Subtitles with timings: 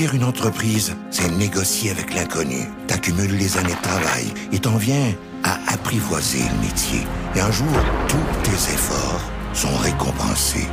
[0.00, 2.66] Bâtir une entreprise, c'est négocier avec l'inconnu.
[2.86, 5.12] T'accumules les années de travail et t'en viens
[5.44, 7.00] à apprivoiser le métier.
[7.36, 7.68] Et un jour,
[8.08, 9.20] tous tes efforts
[9.52, 10.66] sont récompensés.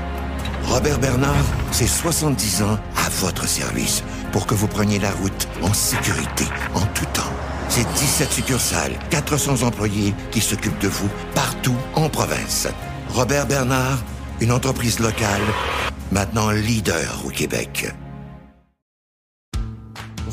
[0.63, 1.43] Robert Bernard,
[1.73, 4.01] c'est 70 ans à votre service
[4.31, 7.33] pour que vous preniez la route en sécurité, en tout temps.
[7.67, 12.69] C'est 17 succursales, 400 employés qui s'occupent de vous partout en province.
[13.09, 14.01] Robert Bernard,
[14.39, 15.43] une entreprise locale,
[16.13, 17.91] maintenant leader au Québec.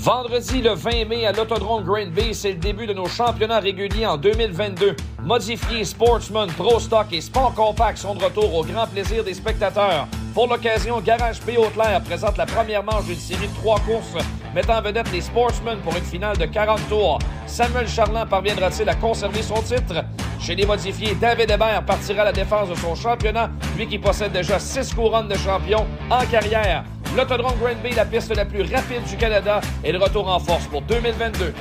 [0.04, 4.04] Vendredi le 20 mai à l'Autodrome Grand Bay, c'est le début de nos championnats réguliers
[4.04, 4.96] en 2022.
[5.22, 10.06] Modifiés, Sportsman, Pro Stock et Sport Compact sont de retour au grand plaisir des spectateurs.
[10.34, 11.56] Pour l'occasion, Garage P.
[11.56, 14.22] Haute-Lair présente la première manche d'une série de trois courses
[14.54, 17.18] mettant en vedette les Sportsmen pour une finale de 40 tours.
[17.46, 20.04] Samuel Charland parviendra-t-il à conserver son titre?
[20.40, 24.32] Chez les modifiés, David Hébert partira à la défense de son championnat, lui qui possède
[24.32, 26.84] déjà six couronnes de champion en carrière.
[27.16, 30.66] L'autodrome Grand Bay, la piste la plus rapide du Canada, est de retour en force
[30.66, 31.52] pour 2022.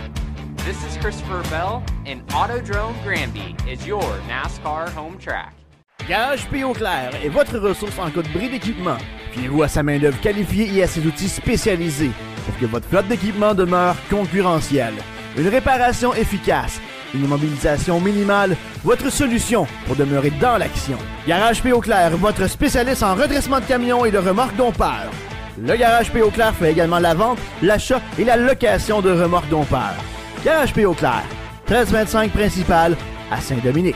[0.66, 5.53] This is Christopher Bell, and Autodrome Granby is your NASCAR home track.
[6.08, 6.61] Garage P.
[6.73, 8.97] Clair est votre ressource en cas de bris d'équipement.
[9.31, 12.11] Fiez-vous à sa main-d'œuvre qualifiée et à ses outils spécialisés
[12.45, 14.94] pour que votre flotte d'équipement demeure concurrentielle.
[15.38, 16.80] Une réparation efficace,
[17.13, 20.97] une immobilisation minimale, votre solution pour demeurer dans l'action.
[21.27, 21.71] Garage P.
[21.81, 25.11] Clair, votre spécialiste en redressement de camions et de remorques dompeurs.
[25.59, 26.21] Le Garage P.
[26.33, 29.95] Clair fait également la vente, l'achat et la location de remorques dompeurs.
[30.44, 30.86] Garage P.
[30.97, 31.23] Clair,
[31.69, 32.95] 1325 principal
[33.31, 33.95] à Saint-Dominique.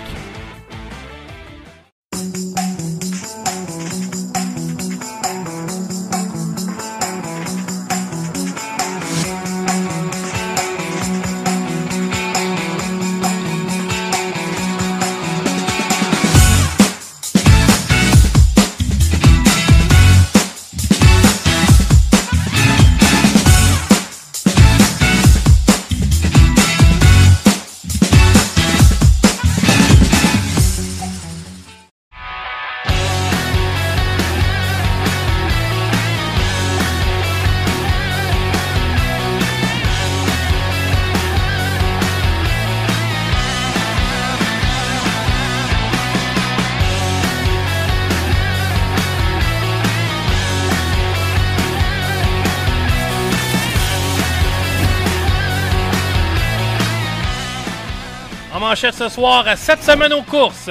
[58.68, 60.70] Manchette ce soir, cette semaine aux courses.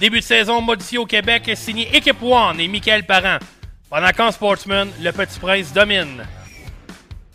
[0.00, 3.38] Début de saison modifié au Québec, signé Équipe One et Michael Parent.
[3.88, 6.24] Pendant qu'en Sportsman, le Petit Prince domine.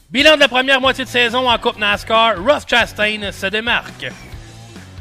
[0.09, 4.11] Bilan de la première moitié de saison en Coupe NASCAR, Ross Chastain se démarque.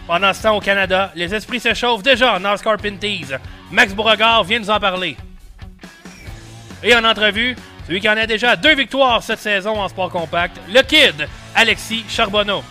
[0.07, 3.33] Pendant ce temps au Canada, les esprits se chauffent déjà en NASCAR Pinties.
[3.73, 5.17] Max Beauregard vient nous en parler.
[6.85, 7.57] Et en entrevue,
[7.89, 11.27] celui qui en a déjà deux victoires cette saison en sport compact, le Kid,
[11.57, 12.63] Alexis Charbonneau.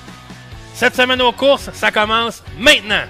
[0.74, 3.04] Cette semaine aux courses, ça commence maintenant.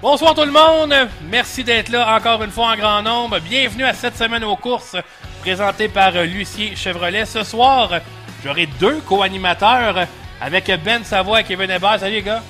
[0.00, 0.92] Bonsoir tout le monde,
[1.30, 3.38] merci d'être là encore une fois en grand nombre.
[3.38, 4.96] Bienvenue à cette semaine aux courses
[5.42, 7.24] présentée par Lucier Chevrolet.
[7.24, 8.00] Ce soir,
[8.42, 10.08] j'aurai deux co-animateurs
[10.40, 12.00] avec Ben Savoie et Kevin Hébert.
[12.00, 12.42] Salut les gars.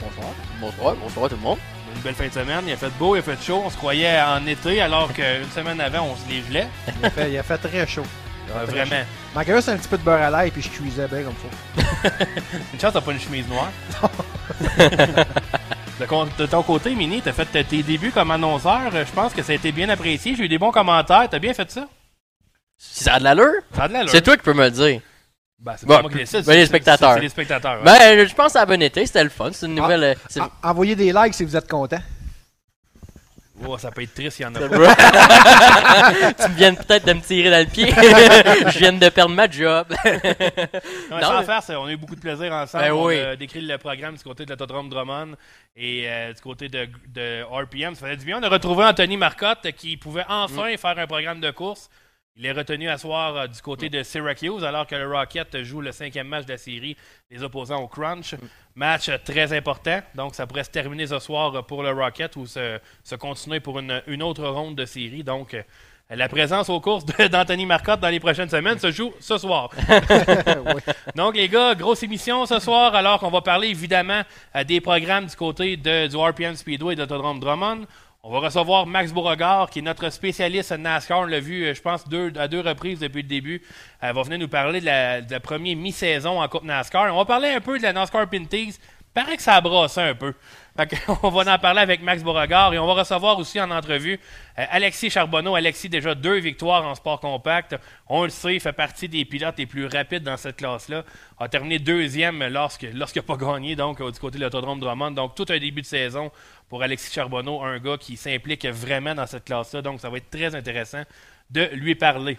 [0.00, 0.34] Bonsoir.
[0.60, 1.58] Bonsoir, bonsoir tout le monde.
[1.94, 3.62] Une belle fin de semaine, il a fait beau, il a fait chaud.
[3.64, 6.68] On se croyait en été alors qu'une semaine avant, on se les gelait.
[7.00, 8.04] Il a fait, il a fait très chaud.
[8.66, 9.04] Vraiment.
[9.34, 11.48] Manquait juste un petit peu de beurre à l'ail puis je cuisais bien comme faut.
[12.74, 13.70] Une chance, t'as pas une chemise noire.
[16.00, 18.80] de, de ton côté, Mini, t'as fait tes débuts comme annonceur.
[18.92, 20.34] Je pense que ça a été bien apprécié.
[20.36, 21.26] J'ai eu des bons commentaires.
[21.30, 21.86] T'as bien fait ça?
[22.76, 24.10] Ça a de l'allure, Ça a de l'allure.
[24.10, 25.00] c'est toi qui peux me le dire.
[25.64, 26.44] Ben, c'est Bon, pas moi qui décide.
[26.44, 27.14] ben, les c'est- spectateurs.
[27.14, 27.78] C'est les spectateurs.
[27.78, 27.84] ouais.
[27.84, 29.50] Ben, je pense que ça a bon été, c'était le fun.
[29.52, 30.04] C'est une nouvelle.
[30.04, 32.00] euh, c'est- En- envoyez des likes si vous êtes content.
[33.66, 34.66] Oh, ça peut être triste, il y en a pas.
[36.46, 37.86] tu viens peut-être de me tirer dans le pied.
[38.72, 39.86] je viens de perdre ma job.
[41.10, 42.84] Non, Non, sans mais- faire, c'est- on a eu beaucoup de plaisir ensemble.
[42.84, 43.18] Ben on oui.
[43.20, 45.36] a décrit le programme du côté de l'autodrome Drummond
[45.76, 47.94] et euh, du côté de, de RPM.
[47.94, 48.38] Ça faisait du bien.
[48.38, 50.76] On a retrouvé Anthony Marcotte qui pouvait enfin Mm.
[50.76, 51.88] faire un programme de course.
[52.36, 55.80] Il est retenu à soir euh, du côté de Syracuse alors que le Rocket joue
[55.80, 56.96] le cinquième match de la série,
[57.30, 58.34] les opposants au Crunch.
[58.74, 60.00] Match euh, très important.
[60.16, 63.60] Donc, ça pourrait se terminer ce soir euh, pour le Rocket ou se, se continuer
[63.60, 65.22] pour une, une autre ronde de série.
[65.22, 65.56] Donc,
[66.10, 69.70] la présence aux courses d'Anthony Marcotte dans les prochaines semaines se joue ce soir.
[71.14, 74.22] Donc, les gars, grosse émission ce soir, alors qu'on va parler évidemment
[74.66, 77.86] des programmes du côté de, du RPM Speedway et de l'Autodrome Drummond.
[78.26, 81.20] On va recevoir Max Beauregard, qui est notre spécialiste NASCAR.
[81.20, 82.04] On l'a vu, euh, je pense,
[82.36, 83.60] à deux reprises depuis le début.
[84.00, 87.12] Elle va venir nous parler de la, première mi-saison en Coupe NASCAR.
[87.12, 88.78] On va parler un peu de la NASCAR Pinties.
[89.12, 90.32] Paraît que ça a brassé un peu.
[91.22, 94.18] On va en parler avec Max Beauregard et on va recevoir aussi en entrevue
[94.58, 95.54] euh, Alexis Charbonneau.
[95.54, 97.76] Alexis, déjà deux victoires en sport compact.
[98.08, 101.04] On le sait, il fait partie des pilotes les plus rapides dans cette classe-là.
[101.38, 105.12] A terminé deuxième lorsque lorsqu'il n'a pas gagné donc euh, du côté de l'autodrome Drummond.
[105.12, 106.32] Donc tout un début de saison
[106.68, 109.82] pour Alexis Charbonneau, un gars qui s'implique vraiment dans cette classe-là.
[109.82, 111.02] Donc ça va être très intéressant
[111.50, 112.38] de lui parler.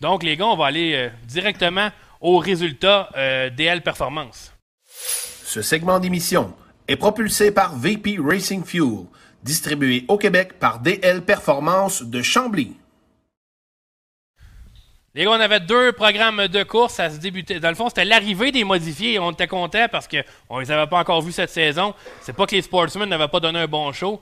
[0.00, 1.90] Donc les gars, on va aller euh, directement
[2.20, 4.52] aux résultats euh, DL Performance.
[4.84, 6.54] Ce segment d'émission
[6.88, 9.06] est propulsé par VP Racing Fuel,
[9.42, 12.76] distribué au Québec par DL Performance de Chambly.
[15.16, 16.92] Les gars, on avait deux programmes de course.
[16.92, 17.58] Ça se débutait.
[17.58, 19.18] Dans le fond, c'était l'arrivée des modifiés.
[19.18, 21.94] On était contents parce qu'on ne les avait pas encore vus cette saison.
[22.20, 24.20] C'est pas que les sportsmen n'avaient pas donné un bon show.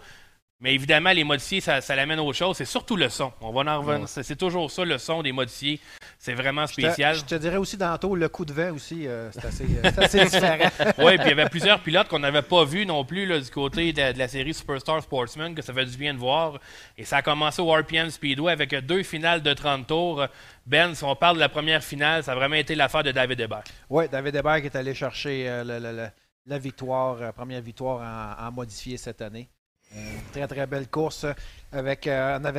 [0.61, 2.57] Mais évidemment, les modifiés, ça, ça l'amène autre chose.
[2.57, 3.33] C'est surtout le son.
[3.41, 4.09] On va en revenir.
[4.09, 5.81] C'est toujours ça, le son des modifiés.
[6.25, 7.15] C'est vraiment Je te- spécial.
[7.17, 10.25] Je te dirais aussi tantôt, le coup de vent aussi, euh, c'est assez, euh, assez
[10.25, 10.57] différent.
[10.97, 13.51] Oui, puis il y avait plusieurs pilotes qu'on n'avait pas vus non plus là, du
[13.51, 16.59] côté de, de la série Superstar Sportsman, que ça fait du bien de voir.
[16.97, 20.25] Et ça a commencé au RPM Speedway avec deux finales de 30 tours.
[20.65, 23.41] Ben, si on parle de la première finale, ça a vraiment été l'affaire de David
[23.41, 23.65] Hébert.
[23.91, 26.09] Oui, David Hébert qui est allé chercher euh, le- le- le-
[26.47, 28.01] la victoire, euh, première victoire
[28.41, 29.51] en, en modifié cette année.
[29.95, 29.99] Euh,
[30.33, 31.27] très très belle course
[31.71, 32.09] avec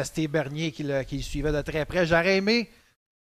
[0.03, 2.05] Steve Bernier qui le, qui le suivait de très près.
[2.05, 2.69] J'aurais aimé,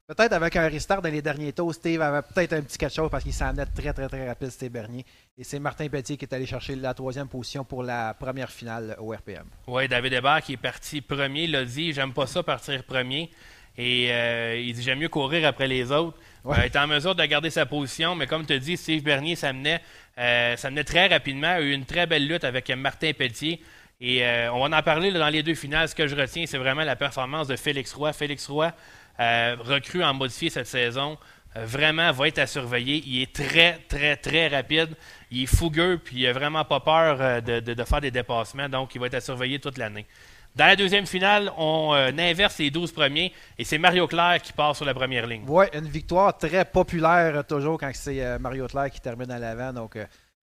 [0.08, 3.22] peut-être avec un restart dans les derniers tours, Steve avait peut-être un petit chose parce
[3.22, 5.04] qu'il s'en est très très très rapide, Steve Bernier.
[5.36, 8.96] Et c'est Martin Petit qui est allé chercher la troisième position pour la première finale
[8.98, 9.44] au RPM.
[9.66, 13.30] Oui, David Hébert qui est parti premier, l'a dit j'aime pas ça partir premier.
[13.76, 16.18] Et euh, il dit j'aime mieux courir après les autres.
[16.44, 16.56] Ouais.
[16.56, 19.36] Euh, il est en mesure de garder sa position, mais comme tu dis, Steve Bernier
[19.36, 19.80] s'amenait
[20.18, 21.56] euh, très rapidement.
[21.58, 23.60] Il a eu une très belle lutte avec Martin Pelletier.
[24.00, 25.88] Et euh, on va en parler là, dans les deux finales.
[25.88, 28.12] Ce que je retiens, c'est vraiment la performance de Félix Roy.
[28.12, 28.72] Félix Roy,
[29.20, 31.18] euh, recrue en modifié cette saison,
[31.56, 33.02] euh, vraiment va être à surveiller.
[33.04, 34.94] Il est très, très, très rapide.
[35.32, 38.68] Il est fougueux, puis il n'a vraiment pas peur euh, de, faire des dépassements.
[38.68, 40.06] Donc, il va être à surveiller toute l'année.
[40.54, 44.74] Dans la deuxième finale, on inverse les 12 premiers et c'est Mario Claire qui part
[44.74, 45.44] sur la première ligne.
[45.46, 49.72] Oui, une victoire très populaire toujours quand c'est Mario Claire qui termine à l'avant.
[49.72, 49.98] Donc,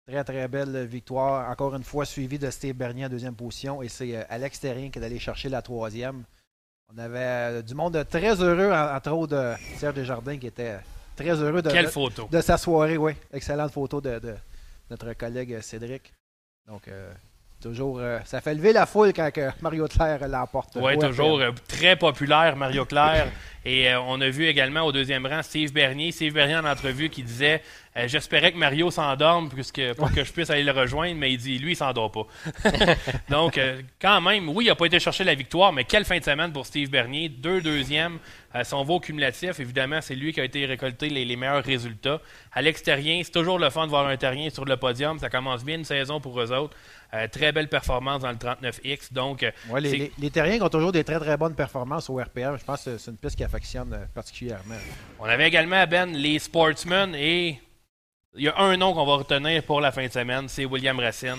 [0.07, 1.49] très très belle victoire.
[1.49, 3.83] Encore une fois, suivi de Steve Bernier en deuxième position.
[3.83, 6.25] Et c'est Alex Terrien qui est allé chercher la troisième.
[6.97, 10.77] On avait euh, du monde très heureux, en- entre autres de Serge Desjardins qui était
[11.17, 12.29] très heureux de, Quelle photo!
[12.31, 12.97] de sa soirée.
[12.97, 14.35] Oui, excellente photo de, de
[14.91, 16.13] notre collègue euh, Cédric.
[16.69, 17.13] Donc, euh,
[17.61, 19.31] toujours, euh, ça fait lever la foule quand
[19.61, 20.77] Mario Claire l'emporte.
[20.77, 23.27] Oui, toujours très populaire, Mario Claire.
[23.65, 26.13] Et on a vu également au deuxième rang Steve Bernier.
[26.13, 27.63] Steve Bernier en entrevue qui disait
[27.97, 31.39] euh, J'espérais que Mario s'endorme puisque, pour que je puisse aller le rejoindre, mais il
[31.39, 32.27] dit Lui, il s'endort pas.
[33.29, 36.19] Donc, euh, quand même, oui, il n'a pas été chercher la victoire, mais quelle fin
[36.19, 37.29] de semaine pour Steve Bernier.
[37.29, 38.19] Deux deuxièmes.
[38.57, 42.21] Euh, son veau cumulatif, évidemment, c'est lui qui a été récolté les, les meilleurs résultats.
[42.53, 45.19] À l'extérieur, c'est toujours le fun de voir un terrien sur le podium.
[45.19, 46.77] Ça commence bien une saison pour eux autres.
[47.15, 49.13] Euh, très belle performance dans le 39X.
[49.13, 52.57] Donc, Ouais, les, les, les Terriens ont toujours des très très bonnes performances au RPM.
[52.59, 54.75] Je pense que c'est une piste qui affectionne particulièrement.
[55.19, 57.61] On avait également, Ben, les Sportsmen et
[58.37, 60.99] il y a un nom qu'on va retenir pour la fin de semaine, c'est William
[60.99, 61.37] Racine.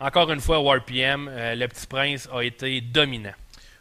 [0.00, 3.32] Encore une fois, au RPM, euh, le petit prince a été dominant.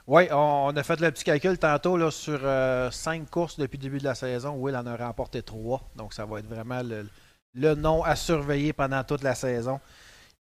[0.05, 3.83] Oui, on, a fait le petit calcul tantôt là, sur euh, cinq courses depuis le
[3.83, 4.55] début de la saison.
[4.57, 5.81] Will en a remporté trois.
[5.95, 9.79] Donc ça va être vraiment le, nom à surveiller pendant toute la saison.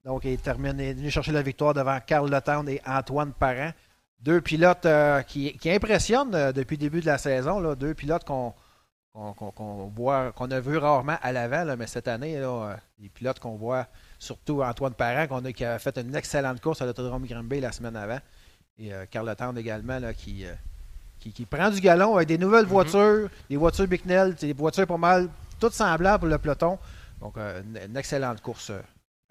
[0.04, 3.70] Donc il termine, il est venu chercher la victoire devant Carl Letown et Antoine Parent.
[4.20, 7.74] Deux pilotes euh, qui, impressionnent depuis le début de la saison.
[7.74, 8.52] Deux pilotes qu'on
[9.12, 13.40] qu'on voit, qu'on a vu rarement à l'avant, mais cette année, là, euh, les pilotes
[13.40, 13.86] qu'on voit,
[14.18, 17.72] surtout Antoine Parent, qu'on a, qui a fait une excellente course à l'autodrome Granby la
[17.72, 18.20] semaine avant.
[18.78, 20.54] Et euh, Carl également, là, qui, euh,
[21.18, 24.96] qui, qui prend du galon avec des nouvelles voitures, des voitures Bicknell, des voitures pas
[24.96, 26.78] mal, toutes semblables pour le peloton.
[27.20, 28.70] Donc, euh, une, une excellente course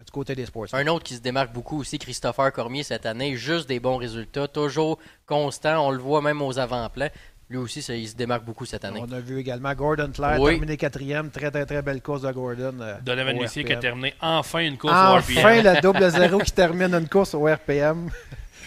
[0.06, 0.68] du côté des sports.
[0.74, 4.48] Un autre qui se démarque beaucoup aussi, Christopher Cormier cette année, juste des bons résultats,
[4.48, 7.10] toujours constant, on le voit même aux avant-plans.
[7.50, 9.02] Lui aussi, ça, il se démarque beaucoup cette année.
[9.04, 10.52] On a vu également Gordon Clare Oui.
[10.52, 11.32] terminer quatrième.
[11.32, 12.76] Très, très, très belle course de Gordon.
[12.80, 15.74] euh, Donovan au Lucier qui a terminé enfin une course au Enfin, RPM.
[15.76, 18.10] le double zéro qui termine une course au RPM.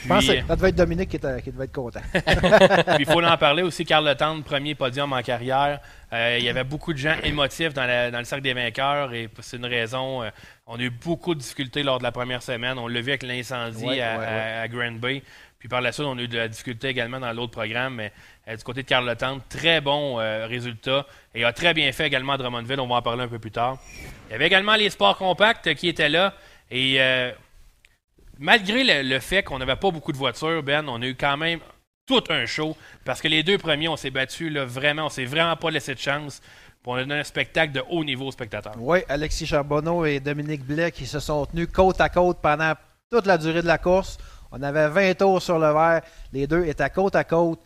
[0.02, 2.00] Je pense Puis, que ça devait être Dominique qui, était- qui devait être content.
[2.12, 2.22] Puis
[2.98, 5.78] il faut en parler aussi, Carl Letendre, premier podium en carrière.
[6.12, 9.14] Euh, il y avait beaucoup de gens émotifs dans, la- dans le cercle des vainqueurs
[9.14, 10.24] et c'est une raison.
[10.24, 10.30] euh,
[10.66, 12.78] on a eu beaucoup de difficultés lors de la première semaine.
[12.80, 14.58] On l'a vu avec l'incendie Ouais, à, ouais, à- ouais.
[14.64, 15.22] à Grand Bay.
[15.62, 17.94] Puis par la suite, on a eu de la difficulté également dans l'autre programme.
[17.94, 18.12] Mais
[18.48, 21.06] euh, du côté de Carl Letendre, très bon euh, résultat.
[21.36, 22.80] Et a très bien fait également à Drummondville.
[22.80, 23.78] On va en parler un peu plus tard.
[24.26, 26.34] Il y avait également les sports compacts qui étaient là.
[26.68, 27.30] Et euh,
[28.40, 31.60] malgré le, fait qu'on n'avait pas beaucoup de voitures, Ben, on a eu quand même
[32.08, 32.76] tout un show.
[33.04, 35.94] Parce que les deux premiers, on s'est battus là, vraiment, on s'est vraiment pas laissé
[35.94, 36.40] de chance.
[36.40, 38.74] Puis on a donné un spectacle de haut niveau aux spectateurs.
[38.78, 42.72] Oui, Alexis Charbonneau et Dominique Blais qui se sont tenus côte à côte pendant
[43.12, 44.18] toute la durée de la course.
[44.52, 46.02] On avait 20 tours sur le verre.
[46.32, 47.58] Les deux étaient côte à côte.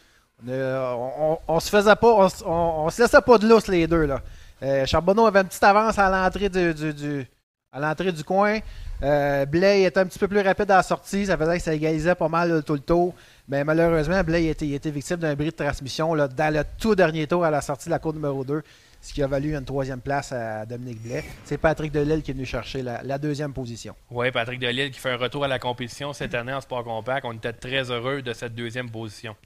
[0.44, 4.06] On, euh, on- on- se faisait pas, on, laissait pas de lousse les deux.
[4.06, 4.20] Là.
[4.62, 7.26] Euh, Charbonneau avait une petite avance à l'entrée du,
[7.72, 8.58] à l'entrée du coin.
[9.02, 11.26] Euh, Blay était un petit peu plus rapide à la sortie.
[11.26, 13.14] Ça faisait que ça égalisait pas mal tout le tour.
[13.48, 17.50] Mais malheureusement, Blay était, victime d'un bris de transmission dans le tout dernier tour à
[17.50, 18.62] la sortie de la cour numéro 2,
[19.06, 21.24] ce qui a valu une troisième place à Dominique Blais.
[21.44, 23.94] C'est Patrick Delille qui est venu chercher la, deuxième position.
[24.10, 27.24] Oui, Patrick Delisle qui fait un retour à la compétition cette année en sport compact.
[27.24, 29.36] On était très heureux de cette deuxième position.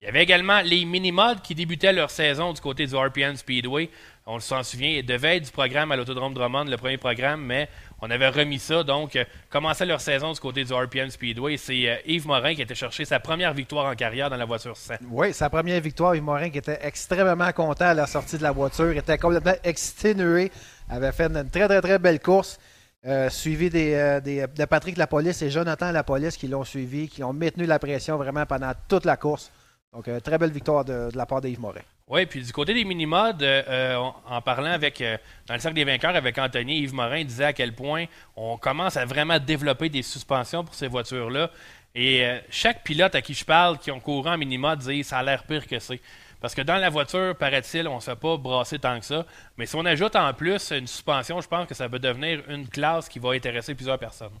[0.00, 3.90] Il y avait également les Minimods qui débutaient leur saison du côté du RPM Speedway.
[4.26, 7.68] On s'en souvient, ils devaient être du programme à l'Autodrome Drummond, le premier programme, mais
[8.02, 8.82] on avait remis ça.
[8.82, 11.56] Donc, euh, commençait leur saison du côté du RPM Speedway.
[11.56, 14.76] C'est euh, Yves Morin qui était chercher sa première victoire en carrière dans la voiture
[14.76, 14.94] 100.
[15.10, 18.52] Oui, sa première victoire, Yves Morin qui était extrêmement content à la sortie de la
[18.52, 20.50] voiture, était complètement exténué,
[20.88, 22.58] avait fait une très très très belle course,
[23.06, 27.32] euh, suivi des, des- de Patrick Lapolice et Jonathan Lapolice qui l'ont suivi, qui ont
[27.32, 29.50] maintenu la pression vraiment pendant toute la course.
[29.92, 31.80] Donc, euh, très belle victoire de, la part d'Yves Morin.
[32.06, 35.16] Oui, puis du côté des mini-mods, euh, en parlant avec euh,
[35.46, 38.06] dans le cercle des vainqueurs avec Anthony, Yves Morin disait à quel point
[38.36, 41.50] on commence à vraiment développer des suspensions pour ces voitures-là.
[41.96, 45.22] Et chaque pilote à qui je parle qui ont couru en mini-mod dit ça a
[45.24, 46.00] l'air pire que c'est.
[46.40, 49.26] Parce que dans la voiture, paraît-il, on ne se fait pas brasser tant que ça.
[49.56, 52.68] Mais si on ajoute en plus une suspension, je pense que ça peut devenir une
[52.68, 54.38] classe qui va intéresser plusieurs personnes.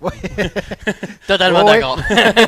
[0.00, 0.10] Oui,
[1.26, 1.98] Totalement d'accord.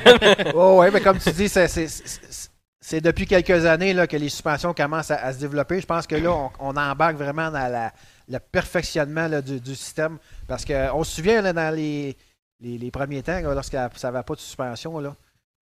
[0.54, 5.10] oh, ouais, mais comme tu dis, c'est- depuis quelques années là, que les suspensions commencent
[5.10, 5.80] à, à se développer.
[5.80, 7.92] Je pense que là, on, on embarque vraiment dans la-
[8.28, 10.18] le perfectionnement là, du, du système.
[10.48, 12.16] Parce qu'on se souvient, là, dans les,
[12.60, 15.14] les, les premiers temps, lorsque ça n'avait pas de suspension, là,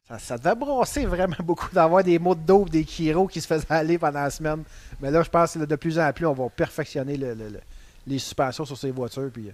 [0.09, 3.47] ça, ça devait brasser vraiment beaucoup d'avoir des mots de dos, des Kiro qui se
[3.47, 4.63] faisaient aller pendant la semaine.
[5.01, 7.61] Mais là, je pense que de plus en plus, on va perfectionner le- le- le-
[8.07, 9.31] les suspensions sur ces voitures.
[9.33, 9.51] Puis,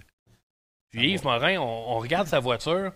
[0.91, 2.91] Puis Yves Morin, on, on regarde sa voiture.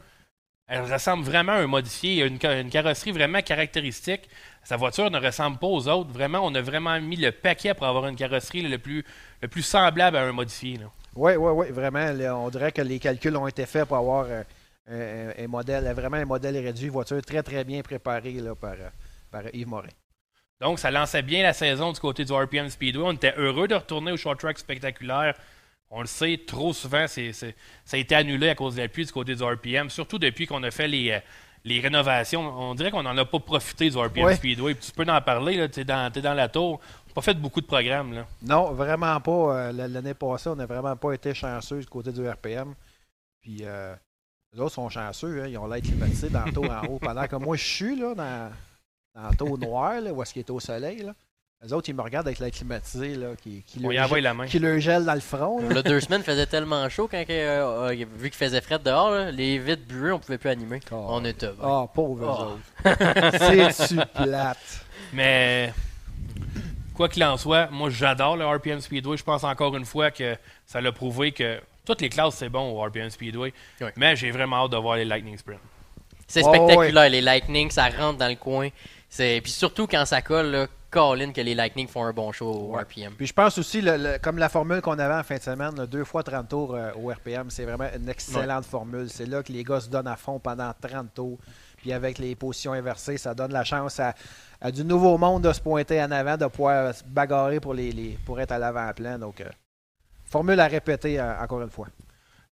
[0.68, 2.24] Elle ressemble vraiment à un modifié.
[2.24, 4.30] Une, une carrosserie vraiment caractéristique.
[4.64, 6.12] Sa voiture ne ressemble pas aux autres.
[6.12, 9.04] Vraiment, on a vraiment mis le paquet pour avoir une carrosserie le, plus,
[9.42, 10.78] le plus semblable à un modifié.
[10.78, 10.86] là.
[11.16, 12.14] Oui, oui, oui, vraiment.
[12.14, 14.28] là, on dirait que les calculs ont été faits pour avoir
[14.90, 18.90] euh, un, modèle, vraiment un modèle réduit, voiture très, très bien préparée là, par, euh,
[19.30, 19.90] par Yves Morin.
[20.62, 23.04] Donc, ça lançait bien la saison du côté du RPM Speedway.
[23.04, 25.36] On était heureux de retourner au short track spectaculaire.
[25.94, 27.22] On le sait, trop souvent, ça
[27.92, 30.64] a été annulé à cause de la pluie du côté du RPM, surtout depuis qu'on
[30.64, 31.20] a fait les, euh,
[31.66, 32.42] les rénovations.
[32.42, 34.36] On dirait qu'on n'en a pas profité du RPM Ouais.
[34.36, 34.74] Speedway.
[34.76, 36.80] Puis tu peux en parler, tu es dans, t'es dans la tour.
[36.80, 38.14] On n'a pas fait beaucoup de programmes.
[38.14, 38.26] Là.
[38.42, 39.32] Non, vraiment pas.
[39.70, 42.74] euh, L'année passée, on n'a vraiment pas été chanceux du côté du RPM.
[43.42, 43.94] Puis, euh,
[44.54, 45.44] les autres sont chanceux.
[45.44, 47.00] hein, ils ont l'air climatisés dans le taux en haut.
[47.00, 48.52] Pendant que moi, je suis là, dans,
[49.14, 51.00] dans le taux noir, là, où est-ce qu'il est au soleil.
[51.04, 51.14] Là.
[51.64, 54.48] Les autres, ils me regardent avec l'air climatisé là, qui, qui, leur gèle- la main.
[54.48, 55.62] qui leur gèle dans le front.
[55.62, 55.76] là.
[55.76, 59.12] Là, deux semaines faisait tellement chaud quand que, euh, euh, vu qu'il faisait frais dehors,
[59.12, 60.80] là, les vitres buées, on pouvait plus animer.
[60.92, 61.06] Oh.
[61.10, 61.56] On était bien.
[61.62, 62.90] Ah, pauvres Oh.
[62.90, 63.78] autres.
[63.78, 64.86] C'est-tu plate?
[65.14, 65.72] Mais
[66.96, 69.18] quoi qu'il en soit, moi j'adore le RPM Speedway.
[69.18, 72.72] Je pense encore une fois que ça l'a prouvé que toutes les classes c'est bon
[72.72, 73.54] au RPM Speedway.
[73.82, 73.88] Oui.
[73.98, 75.60] Mais j'ai vraiment hâte de voir les Lightning Sprint.
[76.28, 78.70] C'est Oh, spectaculaire, les Lightning, ça rentre dans le coin.
[79.10, 82.52] C'est Puis surtout quand ça colle, là, Colin, que les Lightning font un bon show
[82.52, 82.82] au Ouais.
[82.84, 83.14] RPM.
[83.16, 85.76] Puis je pense aussi, le- le- comme la formule qu'on avait en fin de semaine,
[85.78, 89.10] là, deux fois 30 tours euh, au RPM, c'est vraiment une excellente formule.
[89.10, 91.38] C'est là que les gars se donnent à fond pendant 30 tours.
[91.78, 94.14] Puis avec les positions inversées, ça donne la chance à,
[94.60, 97.92] à du nouveau monde de se pointer en avant, de pouvoir se bagarrer pour, les,
[97.92, 99.18] les- pour être à l'avant-plan.
[99.18, 99.46] Donc, euh,
[100.26, 101.88] formule à répéter euh, encore une fois.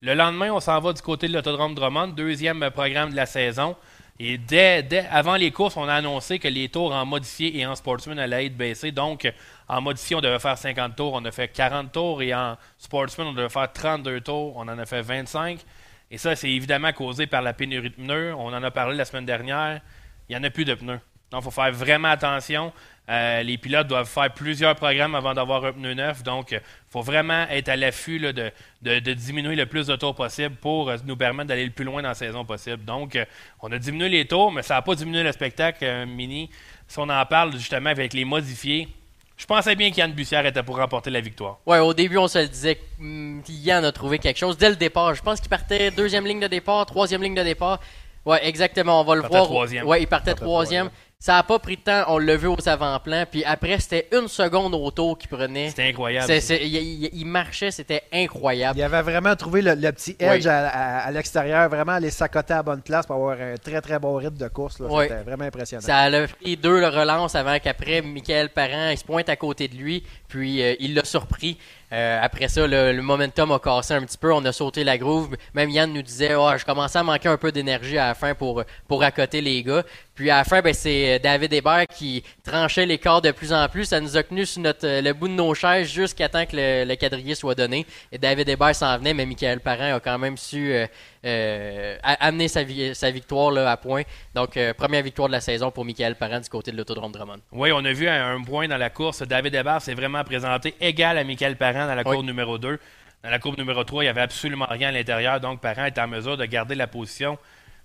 [0.01, 3.75] Le lendemain, on s'en va du côté de l'autodrome Drummond, deuxième programme de la saison.
[4.21, 7.65] Et dès, dès avant les courses, on a annoncé que les tours en modifié et
[7.65, 8.91] en sportsman allaient être baissés.
[8.91, 9.31] Donc,
[9.69, 11.13] en modifié, on devait faire 50 tours.
[11.13, 12.21] On a fait 40 tours.
[12.21, 14.57] Et en sportsman, on devait faire 32 tours.
[14.57, 15.61] On en a fait 25.
[16.11, 18.33] Et ça, c'est évidemment causé par la pénurie de pneus.
[18.35, 19.79] On en a parlé la semaine dernière.
[20.27, 20.99] Il n'y en a plus de pneus.
[21.31, 22.71] Donc, il faut faire vraiment attention.
[23.09, 26.21] Euh, les pilotes doivent faire plusieurs programmes avant d'avoir un pneu neuf.
[26.24, 28.51] Donc, il faut vraiment être à l'affût là, de,
[28.83, 31.86] de- de diminuer le plus de tours possible pour euh, nous permettre d'aller le plus
[31.86, 32.86] loin dans la saison possible.
[32.86, 33.25] Donc, euh,
[33.62, 36.50] on a diminué les tours, mais ça n'a pas diminué le spectacle euh, mini.
[36.88, 38.88] Si on en parle justement avec les modifiés,
[39.38, 41.57] je pensais bien qu'Yann Bussière était pour remporter la victoire.
[41.65, 44.75] Ouais, au début, on se le disait, hum, Yann a trouvé quelque chose dès le
[44.75, 45.15] départ.
[45.15, 47.79] Je pense qu'il partait deuxième ligne de départ, troisième ligne de départ.
[48.25, 49.45] Ouais, exactement, on va le partait voir.
[49.48, 49.88] troisième.
[49.88, 50.88] Ouais, il partait partait troisième.
[50.89, 51.08] troisième.
[51.21, 53.25] Ça a pas pris de temps, on l'a vu aux avant-plans.
[53.29, 55.67] Puis après, c'était une seconde au tour qu'il prenait.
[55.67, 56.27] C'était incroyable.
[56.27, 58.79] C'est- c'est- il, il- il marchait, c'était incroyable.
[58.79, 62.53] Il avait vraiment trouvé le, le petit edge à, à- à l'extérieur, vraiment aller s'accoter
[62.53, 64.79] à la bonne place pour avoir un très très bon rythme de course.
[64.79, 64.88] là.
[64.88, 65.09] Ouais.
[65.09, 65.81] C'était vraiment impressionnant.
[65.85, 69.67] Ça a pris deux le relance avant qu'après, Michael Parent il se pointe à côté
[69.67, 71.57] de lui, puis euh, il l'a surpris.
[71.91, 74.34] Euh, après ça, le, le momentum a cassé un petit peu.
[74.34, 75.36] On a sauté la groove.
[75.53, 78.36] Même Yann nous disait oh, je commençais à manquer un peu d'énergie à la fin
[78.36, 79.84] pour, pour accoter les gars.
[80.13, 83.67] Puis à la fin, ben, c'est David Hébert qui tranchait les corps de plus en
[83.69, 83.86] plus.
[83.86, 86.84] Ça nous a tenu sur notre, le bout de nos chaises jusqu'à temps que le,
[86.86, 87.86] le quadrillé soit donné.
[88.12, 90.86] Et David Hébert s'en venait, mais Michael Parent a quand même su euh,
[91.25, 94.03] euh, amener sa, vi- sa victoire là, à point.
[94.33, 97.39] Donc, euh, première victoire de la saison pour Michael Parent du côté de l'autodrome Drummond.
[97.51, 99.21] Oui, on a vu un, un point dans la course.
[99.23, 102.15] David Hébert s'est vraiment présenté égal à Michael Parent dans la Oui.
[102.15, 102.79] courbe numéro 2.
[103.23, 105.97] Dans la courbe numéro 3, il n'y avait absolument rien à l'intérieur, donc Parent est
[105.99, 107.38] en mesure de garder la position.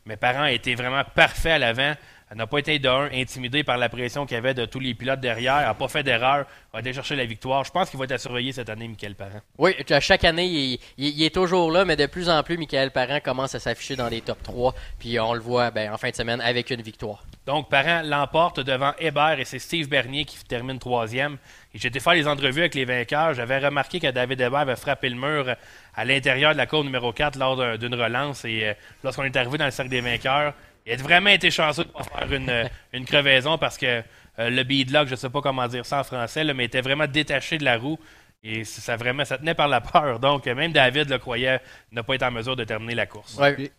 [0.06, 1.94] Mais Parent a été vraiment parfait à l'avant.
[2.34, 4.80] Elle n'a pas été de un intimidé par la pression qu'il y avait de tous
[4.80, 5.58] les pilotes derrière.
[5.58, 6.46] Elle n'a pas fait d'erreur.
[6.72, 7.62] Elle a été chercher la victoire.
[7.62, 9.40] Je pense qu'il va être à surveiller cette année, Michael Parent.
[9.56, 12.58] Oui, à chaque année, il, il- il est toujours là, mais de plus en plus,
[12.58, 14.74] Michael Parent commence à s'afficher dans les top 3.
[14.98, 17.22] Puis on le voit ben, en fin de semaine avec une victoire.
[17.46, 21.34] Donc, Parent l'emporte devant Hébert et c'est Steve Bernier qui termine troisième.
[21.72, 23.34] Et J'ai été faire les entrevues avec les vainqueurs.
[23.34, 25.54] J'avais remarqué que David Hébert avait frappé le mur
[25.94, 28.44] à l'intérieur de la courbe numéro 4 lors d'un- d'une relance.
[28.44, 28.74] Et euh,
[29.04, 30.52] lorsqu'on est arrivé dans le cercle des vainqueurs,
[30.86, 34.02] il a vraiment été chanceux de ne pas faire une, euh, une crevaison parce que
[34.38, 36.80] euh, le beadlock, je ne sais pas comment dire ça en français, là, mais était
[36.80, 37.98] vraiment détaché de la roue.
[38.42, 40.20] Et ça, vraiment, ça tenait par la peur.
[40.20, 41.60] Donc, euh, même David le croyait
[41.92, 43.38] ne pas être en mesure de terminer la course.
[43.38, 43.54] Ouais.
[43.54, 43.70] Puis,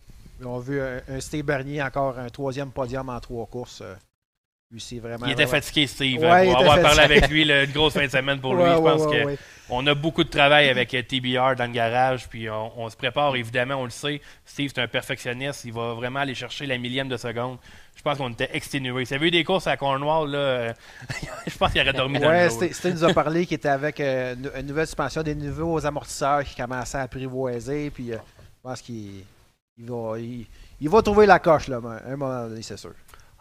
[0.44, 3.82] on a vu un, un Steve Bernier, encore un troisième podium en trois courses.
[4.70, 5.26] Lui, c'est vraiment.
[5.26, 6.20] Il était fatigué, Steve.
[6.20, 8.62] Ouais, pour avoir parlé avec lui, là, une grosse fin de semaine pour lui.
[8.62, 11.72] Ouais, je pense ouais, que on a beaucoup de travail avec euh, TBR dans le
[11.72, 14.20] garage, puis on, on se prépare, évidemment, on le sait.
[14.44, 15.64] Steve, c'est un perfectionniste.
[15.64, 17.58] Il va vraiment aller chercher la millième de seconde.
[17.96, 19.04] Je pense qu'on était exténués.
[19.04, 20.72] S'il y avait eu des courses à Cornwall, là, euh,
[21.46, 22.48] je pense qu'il aurait dormi dans le.
[22.50, 26.44] Steve Steve nous a parlé qu'il était avec euh, une, nouvelle suspension, des nouveaux amortisseurs
[26.44, 27.90] qui commençaient à apprivoiser.
[27.90, 29.24] Puis euh, je pense qu'il
[29.78, 30.46] il va, il,
[30.80, 32.92] il va trouver la coche, là, à un moment donné, c'est sûr.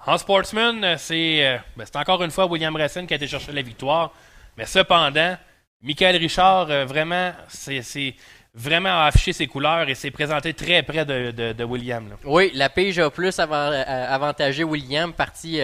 [0.07, 3.27] En sportsman, euh, c'est euh, ben, c'est encore une fois William Racine qui a été
[3.27, 4.13] chercher la victoire.
[4.57, 5.35] Mais cependant,
[5.81, 8.15] Michael Richard, euh, vraiment, c'est
[8.53, 12.15] vraiment affiché ses couleurs et s'est présenté très près de, de- William.
[12.23, 15.59] Oui, la pige a plus avant- avantagé William, parti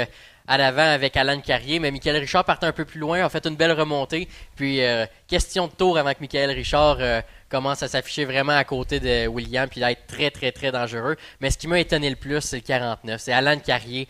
[0.48, 3.46] à l'avant avec Alan Carrier, mais Michael Richard partait un peu plus loin, a fait
[3.46, 4.28] une belle remontée.
[4.58, 4.82] Puis,
[5.26, 6.98] question de tour avant que Michael Richard
[7.48, 11.16] commence à s'afficher vraiment à côté de William, puis d'être très, très, très dangereux.
[11.40, 13.22] Mais ce qui m'a étonné le plus, c'est le 49.
[13.22, 14.10] C'est Alan Carrier.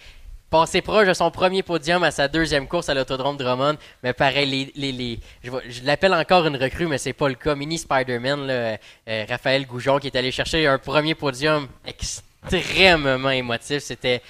[0.51, 4.69] Passé proche de son premier podium à sa deuxième course à l'autodrome Drummond, mais pareil,
[4.75, 7.55] les, les, je, l'appelle encore une recrue, mais c'est pas le cas.
[7.55, 13.79] Mini Spider-Man, là, euh, Raphaël Goujon, qui est allé chercher un premier podium extrêmement émotif.
[13.81, 14.21] C'était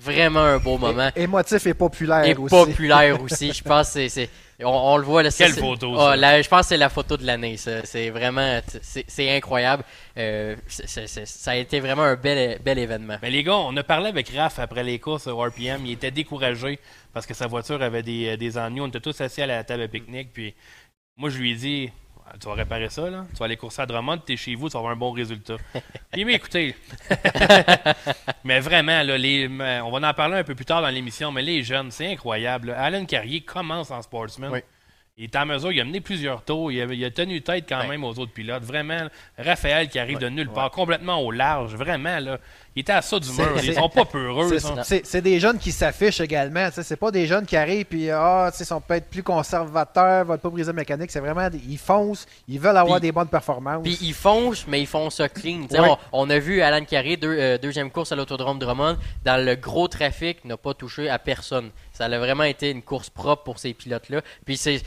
[0.00, 1.10] vraiment un beau moment.
[1.14, 2.48] É- émotif et populaire Et aussi.
[2.54, 3.52] populaire aussi.
[3.52, 4.30] Je pense que c'est- c'est.
[4.62, 5.30] On, on le voit là.
[5.30, 6.16] Quelle photo, Ah, ça?
[6.16, 7.56] la- je pense que c'est la photo de l'année.
[7.56, 7.84] ça.
[7.84, 8.60] C'est vraiment.
[8.82, 9.84] C'est c'est incroyable.
[10.18, 13.16] Euh, c'est- c'est- c'est- ça a été vraiment un bel, bel événement.
[13.22, 15.86] Mais les gars, on a parlé avec Raph après les courses au RPM.
[15.86, 16.78] Il était découragé
[17.14, 18.82] parce que sa voiture avait des, des ennuis.
[18.82, 20.28] On était tous assis à la table de pique-nique.
[20.32, 20.54] Puis
[21.16, 21.90] moi, je lui ai dit
[22.38, 23.24] Tu vas réparer ça, là.
[23.32, 25.10] Tu vas aller courser à Drummond, tu es chez vous, tu vas avoir un bon
[25.10, 25.56] résultat.
[26.12, 26.74] Puis, mais écoutez,
[28.44, 31.32] mais vraiment, là, les, mais on va en parler un peu plus tard dans l'émission,
[31.32, 32.68] mais les jeunes, c'est incroyable.
[32.68, 32.80] là.
[32.82, 34.50] Alan Carrier commence en sportsman.
[34.52, 34.60] Oui.
[35.18, 37.66] Il est en mesure, il a mené plusieurs tours, il a, il a tenu tête
[37.68, 37.88] quand Ouais.
[37.88, 38.62] même aux autres pilotes.
[38.62, 42.38] Vraiment, Raphaël qui arrive de nulle part, complètement au large, vraiment, là.
[42.76, 43.50] Il était à ça du mur.
[43.62, 44.48] Ils sont pas peureux.
[44.48, 45.00] C'est- ça.
[45.04, 46.68] C'est des jeunes qui s'affichent également.
[46.72, 50.50] C'est pas des jeunes qui arrivent puis ah, sais, sont peut-être plus conservateurs, veulent pas
[50.50, 51.10] briser la mécanique.
[51.10, 53.82] C'est vraiment ils foncent, ils veulent avoir des bonnes performances.
[53.82, 55.62] Puis ils foncent, mais ils font ça clean.
[55.70, 55.80] Ouais.
[55.80, 59.56] On, on a vu Alan Carré, deux- euh, deuxième course à l'autodrome Drummond, dans le
[59.56, 61.70] gros trafic, n'a pas touché à personne.
[62.00, 64.22] Ça a vraiment été une course propre pour ces pilotes-là.
[64.46, 64.80] Puis c'est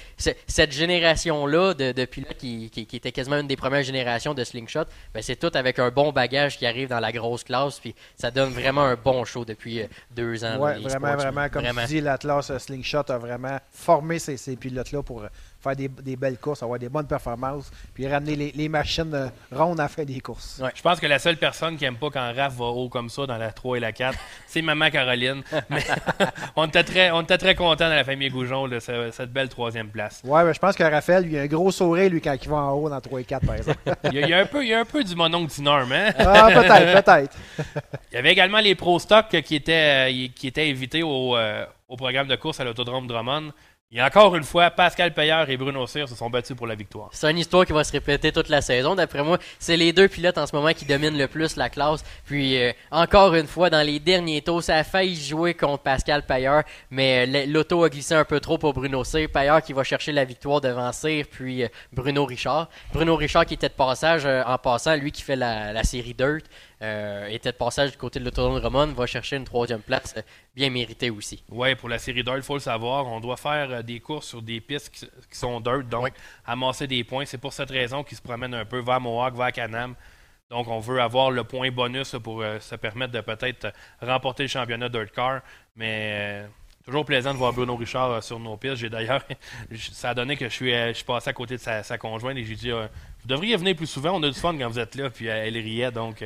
[0.48, 4.44] cette génération-là de, de pilotes qui, qui- qui était quasiment une des premières générations de
[4.44, 7.80] slingshot, ben c'est tout avec un bon bagage qui arrive dans la grosse classe.
[7.80, 10.58] Puis ça donne vraiment un bon show depuis euh, deux ans.
[10.74, 11.82] Les vraiment, vraiment, comme Vraiment.
[11.82, 15.28] tu dis, l'Atlas euh, Slingshot a vraiment formé ces, ces pilotes-là pour euh,
[15.64, 19.28] faire des, des belles courses, avoir des bonnes performances, puis ramener les, les machines euh,
[19.52, 20.60] rondes à la fin des courses.
[20.62, 20.70] Ouais.
[20.76, 23.26] Je pense que la seule personne qui aime pas quand Raph va haut comme ça
[23.26, 25.42] dans la 3 et la 4, c'est maman Caroline.
[25.70, 25.84] Mais
[26.56, 29.50] on était très, on était très contents dans la famille Goujon de ce- cette belle
[29.50, 30.22] troisième place.
[30.26, 32.58] Ouais, mais je pense que Raphaël, lui, a un gros sourire, lui, quand il va
[32.58, 33.80] en haut dans 3 et 4, par exemple.
[34.06, 35.52] Il y a, il y a un peu, il y a un peu du mononcle
[35.54, 36.12] Dinorme, hein?
[36.20, 37.38] ah, peut-être, peut-être.
[38.12, 41.66] Il y avait également les Pro Stock qui étaient, euh, qui étaient invités au, euh,
[41.88, 43.52] au programme de course à l'autodrome Drummond.
[43.96, 47.10] Et encore une fois, Pascal Payeur et Bruno Cyr se sont battus pour la victoire.
[47.12, 48.96] C'est une histoire qui va se répéter toute la saison.
[48.96, 52.04] D'après moi, c'est les deux pilotes en ce moment qui dominent le plus la classe.
[52.26, 56.26] Puis, euh, encore une fois, dans les derniers tours, ça a failli jouer contre Pascal
[56.26, 59.30] Payeur, mais euh, l'auto a glissé un peu trop pour Bruno Cyr.
[59.30, 62.70] Payeur qui va chercher la victoire devant Cyr, puis euh, Bruno Richard.
[62.94, 66.46] Bruno Richard qui était de passage en passant, lui qui fait la, la série Dirt.
[66.84, 70.14] Euh, était de passage du côté de l'autodrome de Roman, va chercher une troisième place
[70.56, 71.44] bien méritée aussi.
[71.50, 74.28] Oui, pour la série dirt, il faut le savoir, on doit faire euh, des courses
[74.28, 76.12] sur des pistes qui, qui sont dirt, donc
[76.46, 77.26] amasser des points.
[77.26, 79.96] C'est pour cette raison qu'ils se promènent un peu vers Mohawk, vers Canam.
[80.50, 84.44] Donc, on veut avoir le point bonus pour euh, se permettre de peut-être euh, remporter
[84.44, 85.42] le championnat dirt car.
[85.76, 86.48] Mais euh,
[86.86, 88.76] toujours plaisant de voir Bruno Richard euh, sur nos pistes.
[88.76, 89.24] J'ai d'ailleurs,
[89.92, 92.38] ça a donné que je suis, je suis passé à côté de sa, sa conjointe
[92.38, 92.88] et j'ai dit euh,
[93.24, 95.10] Vous devriez venir plus souvent, on a du fun quand vous êtes là.
[95.10, 95.92] Puis euh, elle riait.
[95.92, 96.26] Donc,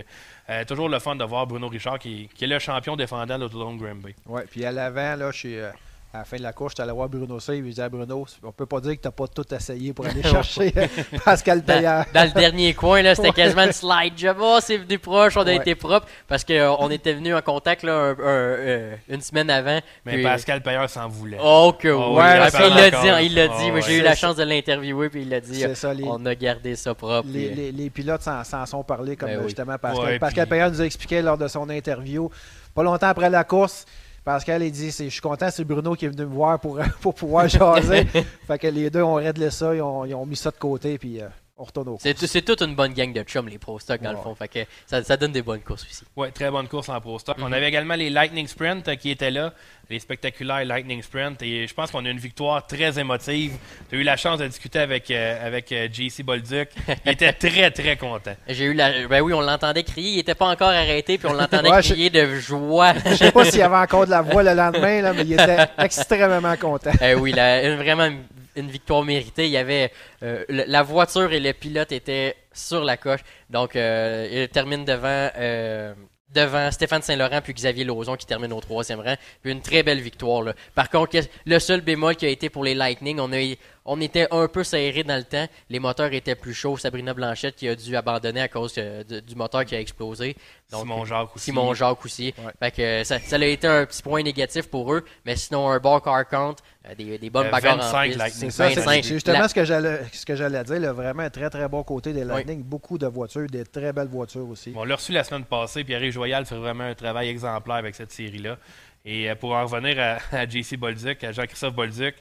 [0.49, 3.77] euh, toujours le fun de voir Bruno Richard qui, est le champion défendant de l'autodrome
[3.77, 4.15] Granby.
[4.25, 5.71] Ouais, puis à l'avant, là, euh,
[6.17, 7.57] à la fin de la course, j'étais allé voir Bruno C.
[7.57, 10.23] Il me disait Bruno, on peut pas dire que t'as pas tout essayé pour aller
[10.23, 10.87] chercher euh,
[11.23, 12.05] Pascal Dans, Payard.
[12.13, 13.33] dans le dernier coin, là, c'était Ouais.
[13.33, 14.37] quasiment une slide job.
[14.39, 15.55] Oh, c'est venu proche, on a Ouais.
[15.57, 19.79] été propre parce qu'on était venu en contact là, un- un- euh, une semaine avant.
[20.05, 21.37] Mais puis- Pascal Payeur s'en voulait.
[21.41, 22.17] Oh que Oh, oui.
[22.17, 23.53] ouais, Ah, ça puis il l'a dit, hein, il l'a dit.
[23.67, 25.59] Oh, Moi, j'ai eu la chance de l'interviewer, puis il l'a dit.
[25.59, 27.27] C'est ça, les- On a gardé ça propre.
[27.31, 29.45] Les, puis, les- les pilotes s'en, sont parlé, comme Ben euh, oui.
[29.49, 30.05] justement Pascal.
[30.05, 32.29] Ouais, Pascal puis- Payard nous a expliqué lors de son interview,
[32.73, 33.85] pas longtemps après la course,
[34.27, 36.77] Pascal il dit c'est- Je suis content, c'est Bruno qui est venu me voir pour,
[37.01, 38.03] pour pouvoir jaser.
[38.45, 40.97] fait que les deux ont réglé ça, ils ont, ils ont mis ça de côté,
[40.97, 41.29] puis euh,
[41.59, 43.99] on retourne au C'est, tout- c'est toute une bonne gang de chums, les pro stock
[44.01, 44.35] dans le fond.
[44.35, 46.03] Fait que ça, ça donne des bonnes courses aussi.
[46.15, 47.37] Ouais, très bonne course en Pro Stock.
[47.37, 47.43] Mhm.
[47.45, 49.53] On avait également les Lightning Sprint euh, qui étaient là,
[49.89, 51.41] les spectaculaires Lightning Sprint.
[51.41, 53.53] Et je pense qu'on a une victoire très émotive.
[53.89, 56.69] Tu as eu la chance de discuter avec, euh, avec euh, JC Bolduc.
[57.05, 58.35] Il était très, très content.
[58.47, 59.07] J'ai eu la.
[59.07, 60.11] Ben oui, on l'entendait crier.
[60.11, 62.93] Il était pas encore arrêté, puis on l'entendait Ouais, je- crier de joie.
[63.05, 65.33] Je sais pas s'il y avait encore de la voix le lendemain, là, mais il
[65.33, 66.91] était extrêmement content.
[67.01, 68.23] Eh oui, une- vraiment une,
[68.57, 69.45] une victoire méritée.
[69.45, 69.91] Il y avait
[70.23, 73.21] euh, la voiture et le pilote étaient sur la coche.
[73.49, 75.93] Donc, euh, il termine devant euh,
[76.33, 79.15] devant Stéphane Saint-Laurent puis Xavier Lauzon qui termine au troisième rang.
[79.43, 80.53] Une très belle victoire.
[80.75, 83.39] Par contre, le seul bémol qui a été pour les Lightning, on a
[83.87, 85.47] on était un peu serré dans le temps.
[85.69, 86.77] Les moteurs étaient plus chauds.
[86.77, 90.35] Sabrina Blanchette qui a dû abandonner à cause euh, de- du moteur qui a explosé.
[90.71, 91.45] Donc, Simon Jacques aussi.
[91.45, 92.33] Simon Jacques aussi.
[92.37, 92.51] Ouais.
[92.59, 95.79] Fait que ça, ça a été un petit point négatif pour eux, mais sinon un
[95.79, 96.55] bon car count,
[96.89, 98.17] euh, des, des bonnes Euh, bagarres 25 en piste.
[98.17, 98.39] Lightning.
[98.39, 99.03] C'est ça, c'est 25.
[99.03, 100.79] c'est justement La- ce que j'allais ce que j'allais dire.
[100.79, 102.61] là, vraiment un très très bon côté des Lightning.
[102.63, 104.71] Beaucoup de voitures, des très belles voitures aussi.
[104.71, 105.83] Bon, on l'a reçu la semaine passée.
[105.85, 108.57] Pierre Joyal fait vraiment un travail exemplaire avec cette série-là.
[109.05, 112.15] Et euh, pour en revenir à, à JC Bolduc, à Jean-Christophe Bolduc,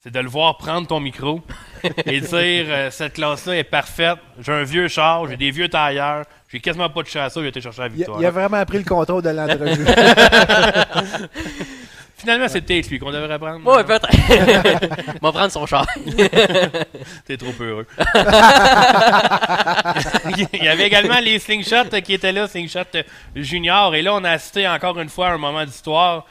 [0.00, 1.40] c'est de le voir prendre ton micro
[2.06, 4.18] et dire euh, cette classe-là est parfaite.
[4.40, 7.60] J'ai un vieux char, j'ai des vieux tailleurs, j'ai quasiment pas de chasseur, j'ai été
[7.60, 8.20] chercher la victoire.
[8.20, 9.84] il a vraiment pris le contrôle de l'entrevue.
[12.16, 13.64] Finalement, c'est peut-être lui qu'on devrait prendre.
[13.64, 14.08] Ouais, peut-être.
[15.22, 15.86] Va prendre son char.
[17.24, 17.86] T'es trop heureux.
[20.52, 23.04] Il y avait également les Slingshot qui étaient là, Slingshot
[23.36, 23.94] Junior.
[23.94, 26.26] Et là, on a assisté encore une fois à un moment d'histoire.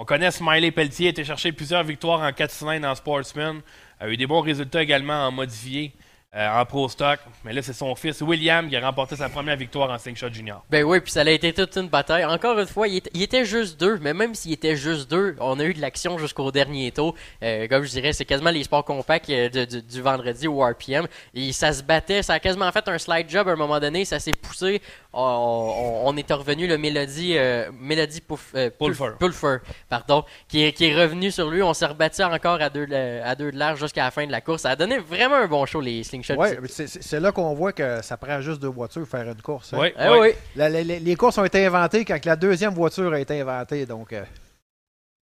[0.00, 3.62] On connaît Smiley Pelletier, a été chercher plusieurs victoires en 4 cylindres en Sportsman.
[3.98, 5.92] A eu des bons résultats également en modifié,
[6.36, 7.18] euh, en Pro Stock.
[7.44, 10.62] Mais là, c'est son fils William qui a remporté sa première victoire en Slingshot Junior.
[10.70, 12.24] Ben oui, puis ça a été toute une bataille.
[12.26, 15.36] Encore une fois, il était, il était juste deux, mais même s'il était juste deux,
[15.40, 17.14] on a eu de l'action jusqu'au dernier tour.
[17.42, 20.60] Euh, comme je dirais, c'est quasiment les sports compacts euh, de- du- du vendredi au
[20.60, 21.06] RPM.
[21.32, 24.04] Et ça se battait, ça a quasiment fait un slide job à un moment donné,
[24.04, 24.82] ça s'est poussé.
[25.14, 29.12] On, on, on est revenu le Mélodie, euh, Mélodie Pouf- Pulfer.
[29.18, 29.56] Pulfer,
[29.88, 31.62] pardon, qui est, qui est revenu sur lui.
[31.62, 34.30] On s'est rebattu encore à deux, de- à deux de large jusqu'à la fin de
[34.32, 34.62] la course.
[34.62, 36.02] Ça a donné vraiment un bon show, les.
[36.68, 39.72] C'est- là qu'on voit que ça prend juste deux voitures pour faire une course.
[39.74, 39.78] hein.
[39.78, 39.94] Ouais.
[40.20, 40.28] oui.
[40.56, 43.86] La- la- les, les courses ont été inventées quand la deuxième voiture a été inventée.
[43.86, 44.24] Donc, euh,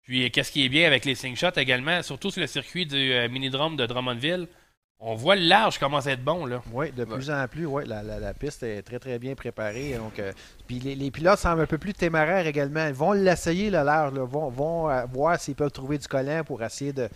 [0.03, 3.13] Puis, euh, qu'est-ce qui est bien avec les Slingshots également, surtout sur le circuit du
[3.13, 4.49] euh, mini-drome de Drummondville,
[5.05, 6.47] on voit le large commence à être bon.
[6.47, 6.63] là.
[6.73, 9.95] oui, de plus en plus, ouais, la, la- la piste est très très bien préparée.
[9.95, 10.33] Donc, euh,
[10.67, 12.87] puis les, les pilotes semblent un peu plus téméraires également.
[12.87, 16.43] Ils vont l'essayer le large, là, vont, vont euh, voir s'ils peuvent trouver du collant
[16.45, 17.09] pour essayer de,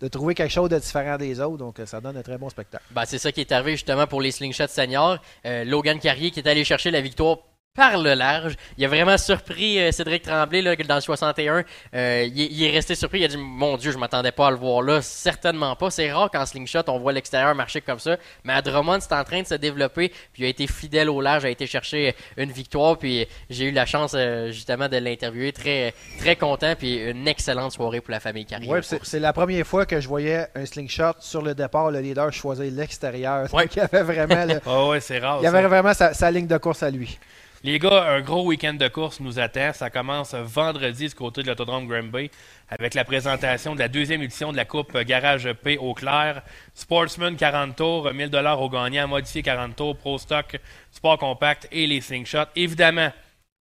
[0.00, 1.58] de trouver quelque chose de différent des autres.
[1.58, 2.84] Donc, ça donne un très bon spectacle.
[2.90, 5.18] Ben, c'est ça qui est arrivé justement pour les slingshots seniors.
[5.44, 7.38] Euh, Logan Carrier qui est allé chercher la victoire
[7.76, 8.56] par le large.
[8.78, 11.64] Il a vraiment surpris euh, Cédric Tremblay là, dans le 61.
[11.94, 13.20] Euh, il, est- il est resté surpris.
[13.20, 15.02] Il a dit Mon Dieu, je m'attendais pas à le voir là.
[15.02, 15.90] Certainement pas.
[15.90, 18.16] C'est rare qu'en slingshot, on voit l'extérieur marcher comme ça.
[18.44, 20.08] Mais à Drummond, c'est en train de se développer.
[20.32, 22.98] Puis il a été fidèle au large, a été chercher une victoire.
[22.98, 25.52] Puis j'ai eu la chance euh, justement de l'interviewer.
[25.52, 26.74] Très, très content.
[26.78, 28.70] Puis une excellente soirée pour la famille Carrier.
[28.70, 32.32] Ouais, c'est la première fois que je voyais un slingshot sur le départ, le leader
[32.32, 33.52] choisir l'extérieur.
[33.52, 33.66] Ouais.
[33.76, 35.38] Il y avait vraiment, le- Ah ouais, c'est rare.
[35.40, 35.56] il y ça.
[35.58, 37.18] avait vraiment sa, sa ligne de course à lui.
[37.66, 39.72] Les gars, un gros week-end de course nous attend.
[39.72, 42.30] Ça commence vendredi du côté de l'autodrome Granby
[42.68, 46.42] avec la présentation de la deuxième édition de la Coupe Garage P au clair.
[46.74, 50.60] Sportsman 40 tours, 1000 dollars au gagnant, modifié 40 tours, Pro Stock,
[50.92, 52.46] Sport Compact et les slingshots.
[52.54, 53.10] Évidemment,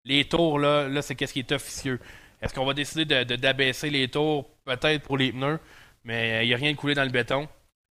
[0.05, 2.01] les tours, là, là c'est qu'est-ce qui est officieux.
[2.41, 5.61] Est-ce qu'on va décider de, de- d'abaisser les tours, peut-être pour les pneus,
[6.03, 7.47] mais euh, il n'y a rien de coulé dans le béton.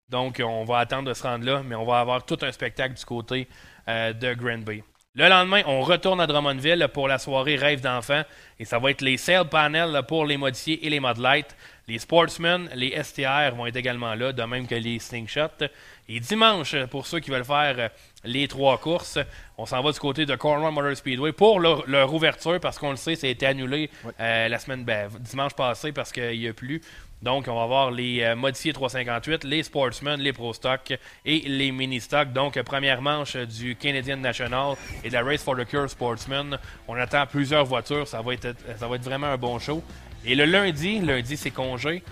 [0.10, 2.96] Donc, on va attendre de se rendre là, mais on va avoir tout un spectacle
[2.96, 3.48] du côté
[3.88, 4.84] euh, de Granby.
[5.14, 8.22] Le lendemain, on retourne à Drummondville pour la soirée Rêve d'enfant
[8.58, 11.54] et ça va être les sale panels pour les modifiés et les modlights.
[11.90, 15.66] Les Sportsmen, les STR vont être également là, de même que les Slingshots.
[16.08, 17.90] Et dimanche, pour ceux qui veulent faire euh,
[18.24, 19.20] les trois courses,
[19.58, 22.92] on s'en va du côté de Cornwall Motor Speedway pour leur, leur ouverture parce qu'on
[22.92, 26.48] le sait, ça a été annulé euh, la semaine ben, dimanche passé parce qu'il n'y
[26.48, 26.82] a plus.
[27.22, 30.94] Donc, on va avoir les euh, modifiés 358, les Sportsmen, les Pro Stock
[31.26, 32.34] et les Mini Stock.
[32.34, 36.58] Donc, première manche du Canadian National et de la Race for the Cure Sportsman.
[36.88, 38.08] On attend plusieurs voitures.
[38.08, 39.84] Ça va être, vraiment un bon show.
[40.26, 42.04] Et le lundi, lundi, c'est congé.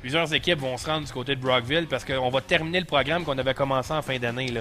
[0.00, 3.24] Plusieurs équipes vont se rendre du côté de Brockville parce qu'on va terminer le programme
[3.24, 4.52] qu'on avait commencé en fin d'année.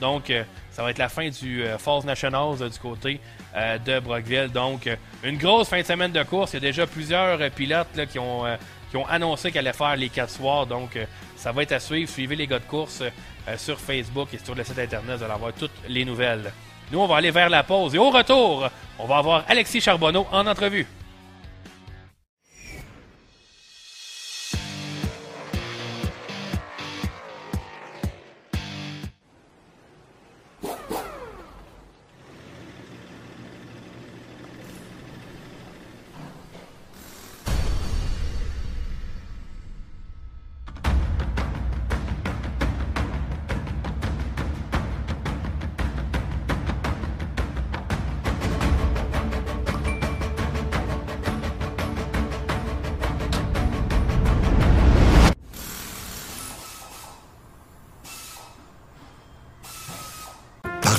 [0.00, 3.20] Donc, euh, ça va être la fin du euh, Falls Nationals euh, du côté
[3.54, 4.48] euh, de Brockville.
[4.48, 4.88] Donc,
[5.22, 6.52] une grosse fin de semaine de course.
[6.52, 8.44] Il y a déjà plusieurs pilotes qui, ont,
[8.92, 10.66] qui ont annoncé qu'elle allait faire les quatre soirs.
[10.66, 12.10] Donc, euh, ça va être à suivre.
[12.10, 15.16] Suivez les gars de course euh, sur Facebook et sur le site internet.
[15.16, 16.52] Vous allez avoir toutes les nouvelles.
[16.90, 17.94] Nous, on va aller vers la pause.
[17.94, 20.86] Et au retour, on va avoir Alexis Charbonneau en entrevue.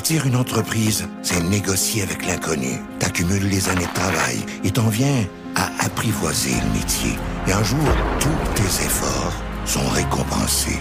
[0.04, 2.78] Partir une entreprise, c'est négocier avec l'inconnu.
[2.98, 5.24] T'accumules les années de travail et t'en viens
[5.56, 7.12] à apprivoiser le métier.
[7.46, 7.78] Et un jour,
[8.20, 9.32] tous tes efforts
[9.64, 10.78] sont récompensés.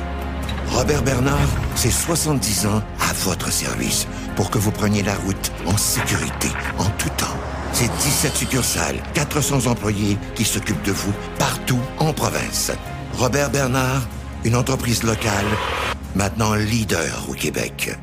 [0.71, 5.77] Robert Bernard, c'est 70 ans à votre service pour que vous preniez la route en
[5.77, 7.37] sécurité, en tout temps.
[7.71, 12.73] C'est 17 succursales, 400 employés qui s'occupent de vous partout en province.
[13.13, 14.01] Robert Bernard,
[14.43, 15.47] une entreprise locale,
[16.13, 17.97] maintenant leader au Québec.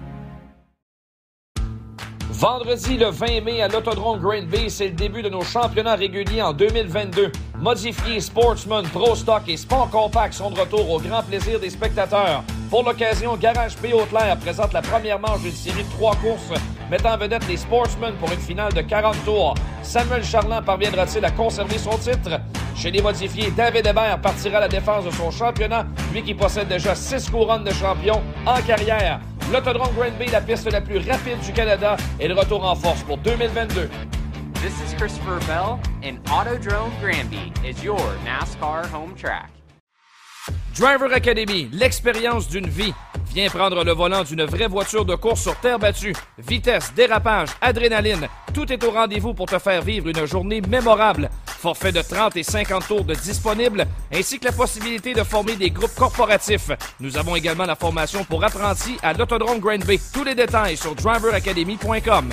[2.40, 6.40] Vendredi le 20 mai à l'Autodrome Green Bay, c'est le début de nos championnats réguliers
[6.40, 7.30] en 2022.
[7.58, 12.42] Modifiés, Sportsman, Pro Stock et Sport Compact sont de retour au grand plaisir des spectateurs.
[12.70, 13.92] Pour l'occasion, Garage P.
[13.92, 16.58] Haute-Lair présente la première manche d'une série de trois courses
[16.90, 19.54] mettant en vedette les Sportsmen pour une finale de 40 tours.
[19.82, 22.40] Samuel Charland parviendra-t-il à conserver son titre?
[22.74, 26.68] Chez les modifiés, David Hébert partira à la défense de son championnat, lui qui possède
[26.68, 29.20] déjà six couronnes de champion en carrière.
[29.52, 33.02] L'autodrome Grand Bay, la piste la plus rapide du Canada, est de retour en force
[33.02, 33.90] pour 2022.
[34.62, 39.50] This is Christopher Bell, and Autodrome Granby is your NASCAR home track.
[40.72, 42.94] Driver Academy, l'expérience d'une vie.
[43.32, 46.14] Viens prendre le volant d'une vraie voiture de course sur terre battue.
[46.38, 51.30] Vitesse, dérapage, adrénaline, tout est au rendez-vous pour te faire vivre une journée mémorable.
[51.46, 55.70] Forfait de 30 et 50 tours de disponible, ainsi que la possibilité de former des
[55.70, 56.72] groupes corporatifs.
[56.98, 60.00] Nous avons également la formation pour apprentis à l'Autodrome Grand Bay.
[60.12, 62.30] Tous les détails sur driveracademy.com.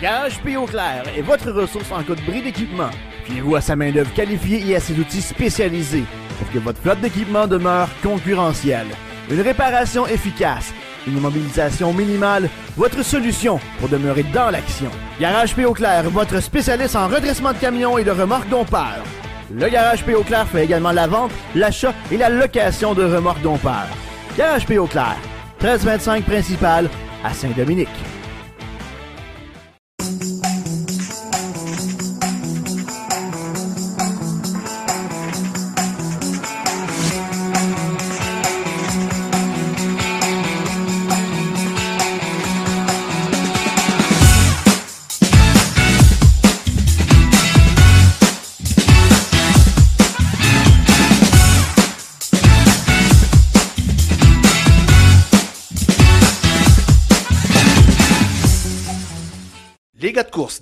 [0.00, 0.56] Garage P.
[0.68, 2.90] Clair est votre ressource en cas de bris d'équipement.
[3.26, 6.04] Fiez-vous à sa main-d'œuvre qualifiée et à ses outils spécialisés
[6.38, 8.88] pour que votre flotte d'équipement demeure concurrentielle.
[9.30, 10.72] Une réparation efficace,
[11.06, 14.90] une immobilisation minimale, votre solution pour demeurer dans l'action.
[15.18, 15.64] Garage P.
[15.74, 19.02] Clair, votre spécialiste en redressement de camions et de remorques dompeurs.
[19.50, 20.12] Le Garage P.
[20.26, 23.88] Clair fait également la vente, l'achat et la location de remorques dompeurs.
[24.36, 24.78] Garage P.
[24.90, 25.16] Clair,
[25.60, 26.90] 1325 principal
[27.24, 27.88] à Saint-Dominique.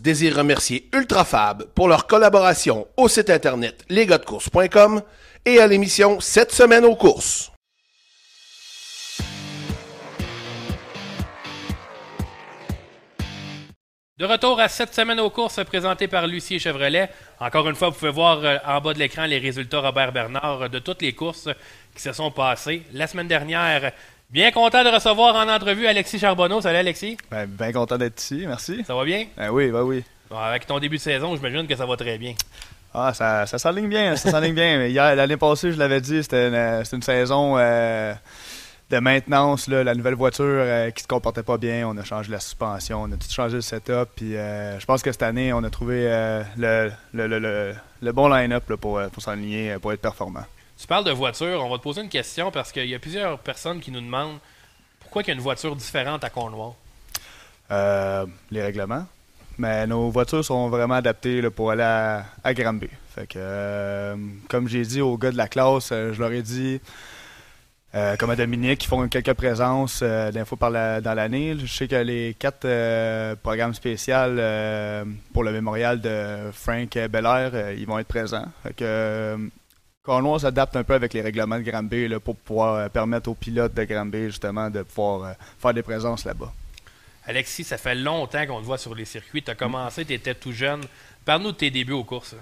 [0.03, 5.03] Désirent remercier Ultrafab pour leur collaboration au site internet lesgars-de-course.com
[5.47, 7.53] et à l'émission Cette semaine aux courses.
[14.23, 17.11] De retour à cette semaine aux courses présentée par Lucie Chevrolet.
[17.41, 20.62] Encore une fois, vous pouvez voir euh, en bas de l'écran les résultats Robert Bernard
[20.62, 21.49] euh, de toutes les courses
[21.93, 22.83] qui se sont passées.
[22.93, 23.91] La semaine dernière,
[24.33, 26.61] bien content de recevoir en entrevue Alexis Charbonneau.
[26.61, 28.83] Salut Alexis, Ben, bien content d'être ici, merci.
[28.85, 29.27] ça va bien?
[29.37, 30.03] Ben oui, ben oui.
[30.31, 32.35] Bon, avec ton début de saison, j'imagine que ça va très bien.
[32.95, 34.87] Ah, ça, ça s'enligne bien, ça s'enligne bien.
[34.87, 38.12] Hier, l'année passée, je l'avais dit, c'était une, une saison euh,
[38.90, 42.31] de maintenance, là, la nouvelle voiture euh, qui se comportait pas bien, on a changé
[42.31, 44.09] la suspension, on a tout changé le setup.
[44.16, 47.75] Puis euh, je pense que cette année, on a trouvé euh, le, le, le, le,
[48.03, 50.45] le bon line-up pour, pour s'enligner, pour être performant.
[50.83, 53.38] Tu parles de voiture, on va te poser une question parce qu'il y a plusieurs
[53.38, 54.40] personnes qui nous demandent
[54.99, 56.73] pourquoi il y a une voiture différente à Cornwall.
[57.71, 59.07] Euh, les règlements.
[59.59, 62.53] Mais nos voitures sont vraiment adaptées pour aller à, à.
[62.53, 64.16] Fait que, euh,
[64.49, 66.81] comme j'ai dit aux gars de la classe, euh, je leur ai dit,
[67.95, 71.55] euh, comme à Dominique, qui font quelques présences euh, d'infos dans l'année.
[71.61, 74.35] Je sais que les quatre programmes spéciaux
[75.33, 78.49] pour le mémorial de Frank Belair, ils vont être présents.
[80.03, 83.35] Cornwall s'adapte un peu avec les règlements de Granby là, pour pouvoir euh, permettre aux
[83.35, 86.53] pilotes de Granby justement de pouvoir euh, faire des présences là-bas.
[87.25, 89.45] Alexis, ça fait longtemps qu'on te voit sur les circuits.
[89.45, 90.81] Tu as commencé, tu étais tout jeune.
[91.25, 92.35] Parle-nous de tes débuts aux courses.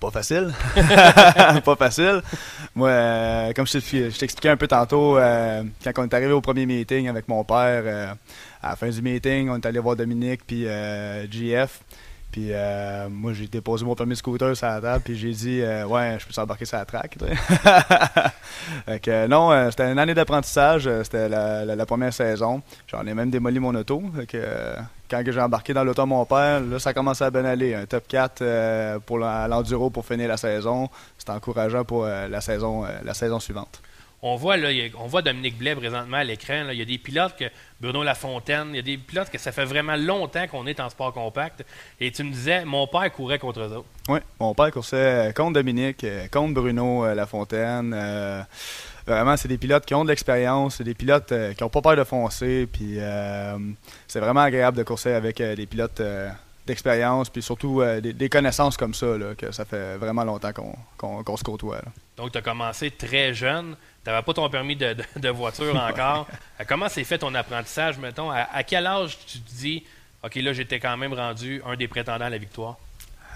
[0.00, 0.52] Pas facile.
[1.64, 2.22] pas facile.
[2.74, 3.78] Moi, euh, comme je
[4.18, 8.16] t'expliquais un peu tantôt, euh, quand on est arrivé au premier meeting avec mon père,
[8.60, 10.66] à la fin du meeting, on est allé voir Dominique puis
[11.30, 11.82] GF.
[12.32, 15.84] Puis euh, moi, j'ai déposé mon premier scooter sur la table, puis j'ai dit euh,
[15.84, 17.18] Ouais, je peux s'embarquer sur la track.
[18.86, 20.88] fait non, euh, c'était une année d'apprentissage.
[21.02, 22.62] C'était la, première saison.
[22.86, 24.02] J'en ai même démoli mon auto.
[25.10, 27.74] Quand j'ai embarqué dans l'auto mon père, là, ça commençait à bien aller.
[27.74, 30.88] Un top 4 euh, pour l'enduro pour finir la saison.
[31.18, 33.82] C'était encourageant pour la, saison, la saison suivante.
[34.24, 36.66] On voit, là, on voit Dominique Blais présentement à l'écran.
[36.70, 37.46] Il y a des pilotes que
[37.80, 40.88] Bruno Lafontaine, il y a des pilotes que ça fait vraiment longtemps qu'on est en
[40.90, 41.64] sport compact.
[41.98, 43.88] Et tu me disais, mon père courait contre eux autres.
[44.08, 47.92] Oui, mon père coursait contre Dominique, euh, contre Bruno euh, Lafontaine.
[47.92, 48.42] euh,
[49.06, 51.82] vraiment, c'est des pilotes qui ont de l'expérience, c'est des pilotes euh, qui n'ont pas
[51.82, 52.68] peur de foncer.
[52.72, 53.58] Puis euh,
[54.06, 56.00] c'est vraiment agréable de courser avec des pilotes
[56.64, 60.52] d'expérience, puis surtout euh, des, des connaissances comme ça, là, que ça fait vraiment longtemps
[60.52, 60.76] qu'on
[61.24, 61.78] qu'on se côtoie.
[61.78, 61.90] là.
[62.16, 63.74] Donc, tu as commencé très jeune.
[64.04, 66.26] Tu n'avais pas ton permis de, de- de voiture encore.
[66.60, 68.30] Euh, Comment s'est fait ton apprentissage, mettons?
[68.30, 69.84] À, à quel âge tu te dis,
[70.24, 72.76] OK, là, j'étais quand même rendu un des prétendants à la victoire?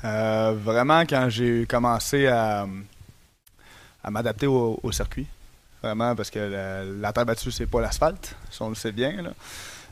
[0.05, 2.67] Euh, vraiment, quand j'ai commencé à,
[4.03, 5.27] à m'adapter au, au circuit,
[5.83, 9.23] vraiment, parce que la, la terre battue, c'est pas l'asphalte, ça on le sait bien.
[9.23, 9.31] là.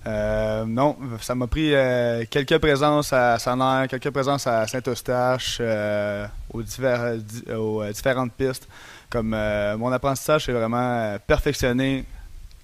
[0.07, 6.27] Euh, non, ça m'a pris euh, quelques présences à Saner, quelques présences à Saint-Eustache, euh,
[6.53, 8.69] aux, divers- di- aux, différentes pistes.
[9.11, 12.05] Comme euh, mon apprentissage, c'est vraiment euh, perfectionné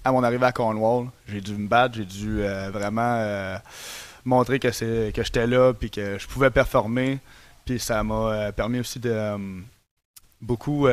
[0.03, 1.07] à mon arrivée à Cornwall.
[1.27, 3.57] J'ai dû me battre, j'ai dû euh, vraiment
[4.25, 7.19] montrer que c'est que j'étais là puis que je pouvais performer.
[7.65, 9.37] Puis ça m'a permis aussi de
[10.41, 10.87] beaucoup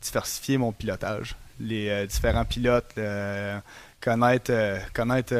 [0.00, 1.36] diversifier mon pilotage.
[1.60, 2.94] Les différents pilotes,
[4.00, 4.52] connaître,
[4.94, 5.34] connaître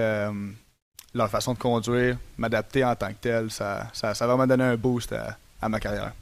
[1.15, 4.77] leur façon de conduire, m'adapter en tant que tel, ça, ça, a vraiment donné un
[4.77, 5.15] boost
[5.61, 6.13] à ma carrière.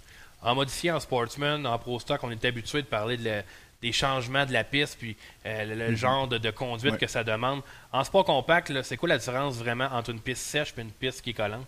[0.43, 3.43] En modifié, en sportsman, en pro stock, on est habitué de parler de la-
[3.83, 5.97] des changements de la piste, puis euh, le, le Mhm.
[5.97, 6.99] genre de, de conduite Ouais.
[6.99, 7.63] que ça demande.
[7.93, 11.23] En sport compact, c'est quoi la différence vraiment entre une piste sèche et une piste
[11.23, 11.67] qui est collante?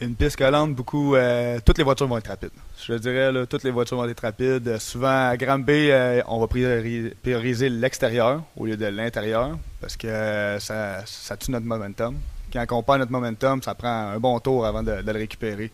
[0.00, 1.14] Une piste collante, beaucoup.
[1.14, 2.50] euh, toutes les voitures vont être rapides.
[2.82, 4.66] Je dirais, là, toutes les voitures vont être rapides.
[4.66, 9.96] Euh, souvent, à Granby, euh, on va priori- prioriser l'extérieur au lieu de l'intérieur parce
[9.96, 12.18] que euh, ça, ça tue notre momentum.
[12.52, 15.70] Quand on perd notre momentum, ça prend un bon tour avant de, de le récupérer.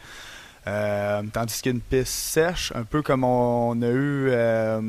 [0.66, 4.80] Euh, tandis qu'une piste sèche, un peu comme on a eu euh,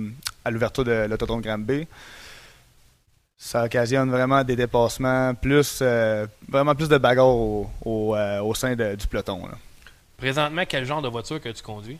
[0.43, 1.88] à l'ouverture de l'autodrome Granby,
[3.38, 8.53] ça occasionne vraiment des dépassements, plus euh, vraiment plus de bagarres au, au, euh, au
[8.53, 9.47] sein de- du peloton.
[9.47, 9.53] là.
[10.17, 11.97] Présentement, quel genre de voiture que tu conduis?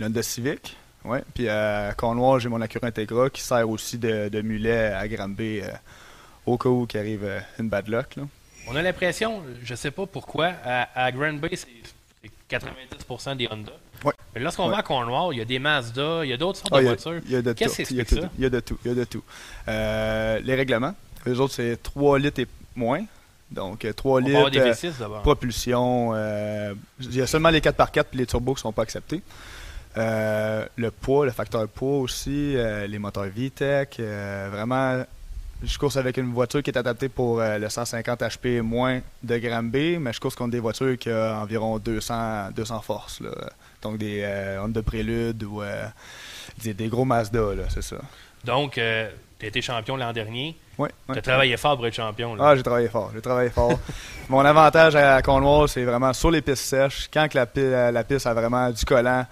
[0.00, 1.22] Une Honda Civic, ouais.
[1.34, 5.60] Puis à Cornwall, j'ai mon Acura Integra qui sert aussi de, de mulet à Granby
[5.60, 5.68] euh,
[6.46, 8.16] au cas où il arrive une bad luck.
[8.16, 8.22] Là.
[8.68, 11.66] On a l'impression, je sais pas pourquoi, à, à c'est c'est
[12.52, 13.72] 90% des Honda.
[14.04, 14.12] Ouais.
[14.34, 14.70] Mais lorsqu'on Ouais.
[14.72, 16.86] va à Cornwall, il y a des Mazda, il y a d'autres sortes Ah, de
[16.86, 17.20] voitures.
[17.26, 17.58] Il y a de tout.
[17.58, 18.14] Il y a explique tout.
[18.16, 18.30] ça?
[18.38, 18.78] Il y a de tout.
[18.84, 19.22] Il y a de tout.
[19.68, 20.94] Euh, les règlements,
[21.26, 23.04] eux autres, c'est 3 litres et moins.
[23.50, 24.64] Donc, euh, 3 On va avoir litres.
[24.64, 25.22] des euh, V6 d'abord.
[25.22, 26.12] propulsion.
[26.14, 29.22] euh, il y a seulement les 4x4 et les turbos qui ne sont pas acceptés.
[29.98, 33.98] Euh, le poids, le facteur poids aussi, euh, les moteurs VTEC.
[34.00, 35.04] euh, vraiment,
[35.64, 39.38] je course avec une voiture qui est adaptée pour euh, le 150 HP moins de
[39.38, 43.20] Granby, mais je course contre des voitures qui ont environ 200, 200 forces.
[43.20, 43.30] là.
[43.80, 45.84] Donc des euh, Honda Prélude ou euh,
[46.62, 47.96] des, des gros Mazda, c'est ça.
[48.44, 49.08] Donc, tu as
[49.46, 50.56] été champion l'an dernier.
[50.78, 52.34] Ouais, Tu as travaillé fort pour être champion.
[52.34, 52.44] là.
[52.48, 53.78] Ah, j'ai travaillé fort, j'ai travaillé fort.
[54.28, 57.08] Mon avantage à Cornwall, c'est vraiment sur les pistes sèches.
[57.12, 59.26] Quand que la piste a vraiment du collant,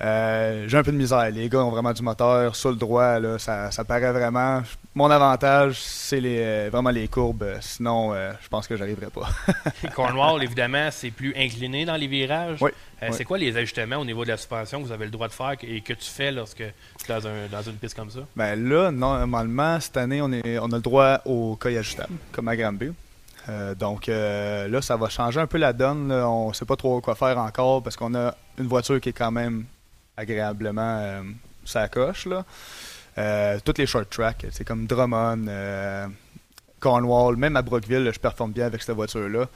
[0.00, 1.30] Euh, j'ai un peu de misère.
[1.30, 3.18] Les gars ont vraiment du moteur sur le droit.
[3.20, 4.62] Là, ça, ça paraît vraiment.
[4.94, 7.44] Mon avantage, c'est les, euh, vraiment les courbes.
[7.60, 9.28] Sinon, euh, je pense que j'arriverai pas.
[9.94, 12.58] Cornwall, évidemment, c'est plus incliné dans les virages.
[12.60, 12.70] Oui.
[13.02, 13.14] Euh, Oui.
[13.16, 15.32] C'est quoi les ajustements au niveau de la suspension que vous avez le droit de
[15.32, 18.20] faire et que tu fais lorsque tu es dans, un- dans une piste comme ça?
[18.34, 22.48] Ben là, normalement, cette année, on, est, on a le droit au cueil ajustable, comme
[22.48, 22.92] à Granby.
[23.48, 26.08] Euh, donc euh, là, ça va changer un peu la donne.
[26.08, 26.28] là.
[26.28, 29.12] On ne sait pas trop quoi faire encore parce qu'on a une voiture qui est
[29.12, 29.64] quand même
[30.16, 31.22] agréablement euh,
[31.64, 32.26] sa coche.
[32.26, 32.44] Là.
[33.18, 36.06] Euh, toutes les short tracks, c'est comme Drummond, euh,
[36.80, 39.46] Cornwall, même à Brookville, je performe bien avec cette voiture-là.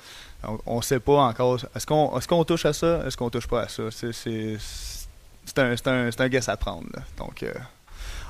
[0.67, 1.59] On ne sait pas encore.
[1.75, 3.03] Est-ce qu'on est qu'on touche à ça?
[3.07, 3.83] Est-ce qu'on touche pas à ça?
[3.91, 6.87] C'est un, un, un guess à prendre.
[6.95, 7.03] là.
[7.17, 7.53] Donc, euh,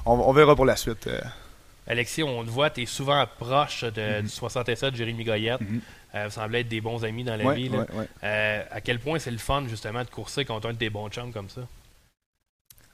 [0.07, 1.09] on, on verra pour la suite.
[1.87, 4.23] Alexis, on te voit, tu es souvent proche de, Mhm.
[4.23, 5.61] du 67 Jérémy Goyette.
[6.15, 7.69] Euh, vous semblez être des bons amis dans la Ouais, vie.
[7.69, 7.79] là.
[7.79, 8.09] ouais, ouais.
[8.25, 11.09] Euh, à quel point c'est le fun, justement, de courser contre un de tes bons
[11.11, 11.61] chums comme ça?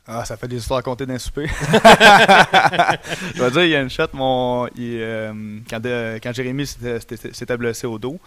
[0.07, 1.47] Ah, ça fait des histoires à compter d'un souper.
[3.35, 5.33] Je vais dire, il y a une shot, mon, il, euh,
[5.69, 8.19] quand, de- quand Jérémy s'était- blessé au dos,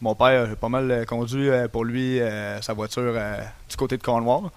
[0.00, 3.36] mon père a pas mal euh, conduit euh, pour lui euh, sa voiture euh,
[3.68, 4.50] du côté de Cornwall.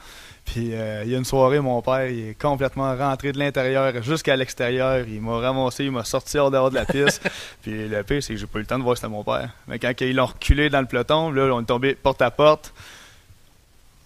[0.46, 4.02] Puis euh, il y a une soirée, mon père il est complètement rentré de l'intérieur
[4.02, 5.06] jusqu'à l'extérieur.
[5.08, 7.22] Il m'a ramassé, il m'a sorti hors dehors de la piste.
[7.62, 9.50] Puis le pire, c'est que j'ai pas eu le temps de voir c'était mon père.
[9.68, 12.74] Mais quand ils l'ont reculé dans le peloton, là, on est tombé porte à porte.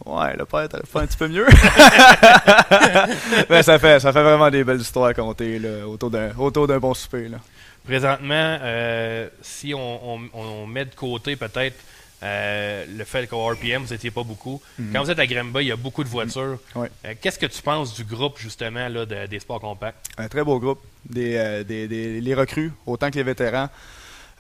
[0.06, 1.48] Ouais, le père, fait un petit peu mieux.
[3.50, 6.68] Mais ça fait, ça fait vraiment des belles histoires à compter là, autour d'un autour
[6.68, 7.28] d'un bon souper.
[7.30, 7.38] Là.
[7.86, 11.76] Présentement, euh, si on, on- on met de côté peut-être
[12.24, 14.94] euh, le fait qu'au RPM, vous n'étiez pas beaucoup, Mhm.
[14.94, 16.58] quand vous êtes à Granby, il y a beaucoup de voitures.
[16.76, 16.90] Ouais.
[17.06, 20.06] Euh, Qu'est-ce que tu penses du groupe, justement, là, de- des sports compacts?
[20.18, 20.80] Un très beau groupe.
[21.06, 23.68] Des, des, des- les recrues, autant que les vétérans.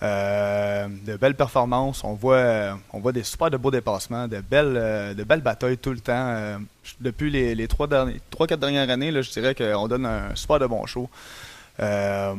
[0.03, 2.03] Euh, de belles performances.
[2.03, 5.77] On voit, on voit des super de beaux dépassements, de belles, euh, de belles batailles
[5.77, 6.11] tout le temps.
[6.13, 6.57] Euh,
[6.99, 10.35] depuis les, les trois, derniers, trois, quatre dernières années, là, je dirais qu'on donne un
[10.35, 11.09] super de bon show.
[11.79, 12.33] Euh,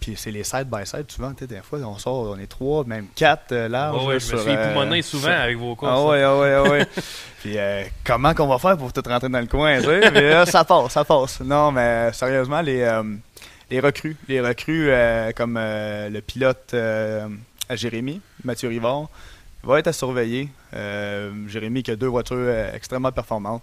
[0.00, 2.84] puis c'est les side by side souvent, tu des fois on sort, on est trois,
[2.84, 3.98] même quatre euh, larges.
[4.02, 5.92] Ouais, ouais, là, je me suis euh, époumoné souvent sur- avec vos courses.
[5.94, 6.06] Ah hein.
[6.06, 6.86] ouais, ah ouais, ah ouais.
[7.40, 10.10] Puis euh, comment qu'on va faire pour tout rentrer dans le coin, tu sais?
[10.10, 11.40] Mais là, ça passe, ça passe.
[11.40, 12.82] Non, mais sérieusement, les,
[13.70, 17.28] les recrues, euh, comme euh, le pilote euh,
[17.68, 19.08] à Jérémy, Mathieu Rivard,
[19.62, 20.48] va être à surveiller.
[21.48, 23.62] Jérémy qui a deux voitures extrêmement performantes.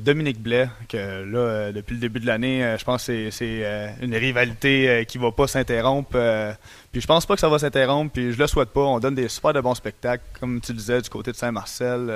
[0.00, 5.04] Dominique Blais, que là, depuis le début de l'année, je pense que c'est- une rivalité
[5.08, 6.16] qui va pas s'interrompre.
[6.92, 8.82] puis je pense pas que ça va s'interrompre, puis je le souhaite pas.
[8.82, 12.08] On donne des super de bons spectacles, comme tu disais, du côté de Saint-Marcel.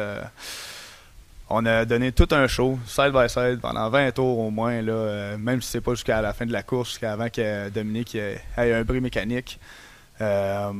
[1.50, 4.80] Euh, on a donné tout un show, side by side, pendant 20 tours au moins,
[4.82, 8.14] là, euh, même si c'est pas jusqu'à la fin de la course, jusqu'avant que Dominique
[8.14, 9.58] ait, ait un bris mécanique.
[10.20, 10.72] Euh,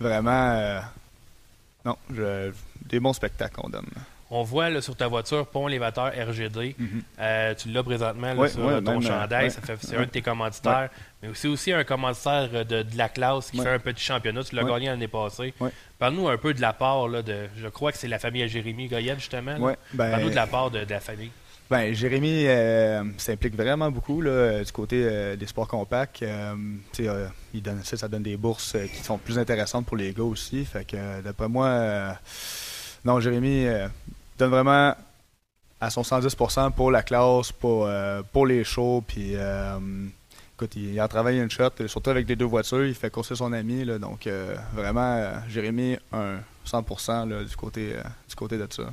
[0.00, 0.80] vraiment, euh,
[1.84, 2.52] non, je-
[2.86, 3.86] des bons spectacles qu'on donne.
[4.38, 6.74] On voit là, sur ta voiture pont élévateur RGD.
[6.78, 7.02] Mhm.
[7.20, 9.46] Euh, tu l'as présentement là, Ouais, sur ouais, euh, ton euh, chandail.
[9.48, 9.76] ouais.
[9.80, 10.90] C'est un de tes commanditaires.
[11.22, 14.42] Mais c'est aussi un commanditaire de, de la classe qui fait un petit championnat.
[14.44, 15.54] Tu l'as gagné l'année passée.
[15.98, 17.48] Parle-nous un peu de la part là, de.
[17.56, 19.58] Je crois que c'est la famille à Jérémy Goyette, justement.
[19.58, 21.30] ben- Parle-nous de la part de, de la famille.
[21.68, 26.22] Ben, Jérémy euh, s'implique vraiment beaucoup là, du côté euh, des sports compacts.
[26.22, 26.54] Euh,
[27.52, 30.64] il donne, ça, ça donne des bourses qui sont plus intéressantes pour les gars aussi.
[30.64, 32.16] Fait que, d'après moi,
[33.04, 33.66] non, Jérémy
[34.38, 34.94] donne vraiment
[35.80, 39.02] à son 110% pour la classe, pour, euh, pour les shows.
[39.06, 39.78] Puis, euh,
[40.56, 42.84] écoute, il, il en travaille une shot, surtout avec les deux voitures.
[42.86, 43.84] Il fait courser son ami.
[43.84, 47.94] Là, donc, euh, vraiment, Jérémy, un 100% là, du, côté,
[48.28, 48.84] du côté de ça.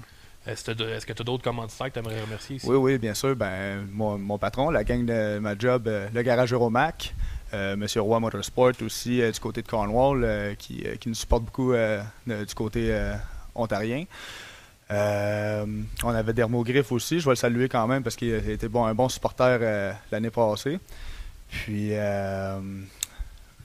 [0.46, 0.66] Est-ce
[1.06, 2.68] que tu as d'autres commanditaires que tu aimerais remercier ici?
[2.68, 3.34] Oui, oui, bien sûr.
[3.34, 7.16] Ben, mon, mon patron, la gang de ma job, le garage Euromac,
[7.54, 11.44] euh, Monsieur Roy Motorsport aussi euh, du côté de Cornwall, euh, qui, qui nous supporte
[11.46, 12.94] beaucoup de- du côté
[13.56, 14.04] ontarien.
[14.92, 15.66] Euh,
[16.04, 18.86] on avait Dermo Griff aussi, je vais le saluer quand même parce qu'il été bon,
[18.86, 20.80] un bon supporter euh, l'année passée.
[21.50, 22.60] Puis euh,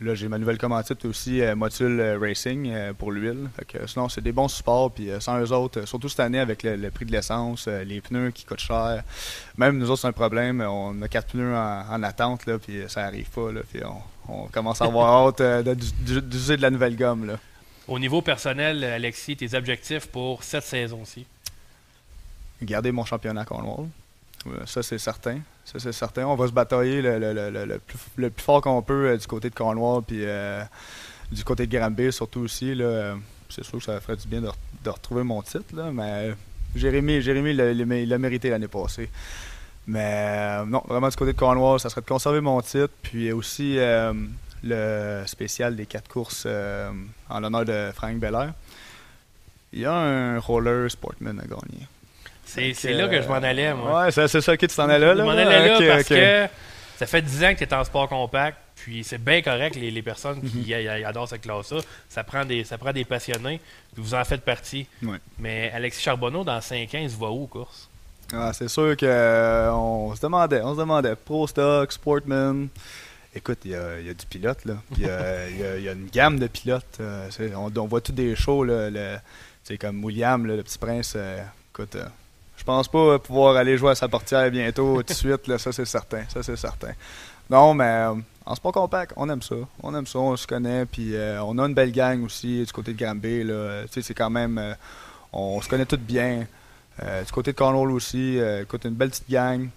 [0.01, 3.49] là, j'ai ma nouvelle commandite aussi, Motul Racing pour l'huile.
[3.87, 4.93] Sinon, c'est des bons supports.
[4.93, 8.45] Puis sans eux autres, surtout cette année avec le, prix de l'essence, les pneus qui
[8.45, 9.03] coûtent cher.
[9.57, 10.61] Même nous autres, c'est un problème.
[10.61, 13.51] On a quatre pneus en, en attente, là, puis ça arrive pas.
[13.51, 15.43] Là, puis on, on commence à avoir hâte
[16.03, 17.27] d'user de la nouvelle gomme.
[17.27, 17.39] Là.
[17.89, 21.27] Au niveau personnel, Alexis, tes objectifs pour cette saison-ci?
[22.61, 23.87] garder mon championnat Cornwall.
[24.49, 25.39] Euh, Ça, c'est certain.
[25.65, 26.27] Ça, c'est certain.
[26.27, 27.99] On va se batailler le, plus,
[28.37, 30.63] fort qu'on peut euh, du côté de Cornwall, puis euh,
[31.31, 32.75] du côté de Granby, surtout aussi.
[32.75, 33.17] là.
[33.49, 36.35] C'est sûr que ça ferait du bien de, re- de retrouver mon titre, mais
[36.75, 39.09] Jérémy, Jérémy l'a- mérité l'année passée.
[39.87, 43.79] Mais non, vraiment du côté de Cornwall, ça serait de conserver mon titre, puis aussi
[44.63, 46.91] le spécial des quatre courses euh,
[47.29, 48.53] en l'honneur de Frank Belair.
[49.73, 51.87] Il y a un roller Sportman à gagner.
[52.45, 54.05] C'est là que je m'en allais, moi.
[54.05, 55.17] Ouais, c'est ça que tu t'en allais là.
[55.17, 56.47] Je m'en allais là parce que
[56.97, 58.57] ça fait 10 ans que tu es en sport compact.
[58.77, 60.49] Puis c'est bien correct, les, les personnes Mhm.
[60.65, 61.81] qui a- adorent cette classe-là.
[62.09, 63.61] Ça prend, des, ça prend des passionnés.
[63.93, 64.87] Puis vous en faites partie.
[65.03, 65.19] Ouais.
[65.39, 67.89] Mais Alexis Charbonneau, dans 5 ans, il se voit où, aux courses?
[68.33, 71.17] Ah, c'est sûr que euh, se demandait, on se demandait.
[71.17, 72.69] Pro Stock, Sportman.
[73.39, 74.59] Écoute, il y a, du pilote.
[74.93, 76.99] Puis, euh, Il y, a, une gamme de pilotes.
[76.99, 78.67] euh, on, voit tous des shows
[79.63, 81.13] c'est comme William, le petit prince.
[81.15, 81.41] euh,
[81.73, 81.97] écoute,
[82.57, 85.47] je pense pas pouvoir aller jouer à sa portière bientôt tout de suite.
[85.47, 86.25] Là, ça c'est certain.
[86.29, 86.93] Ça c'est certain.
[87.49, 88.07] Non, mais
[88.45, 89.55] en sport compact, on aime ça.
[89.85, 90.85] On aime ça, on se connaît.
[90.85, 93.45] Puis on a une belle gang aussi du côté de Granby.
[93.45, 94.61] Tu sais, c'est quand même.
[95.33, 96.45] on se connaît tous bien.
[97.01, 99.69] Du côté de Cornwall aussi, écoute, une belle petite gang.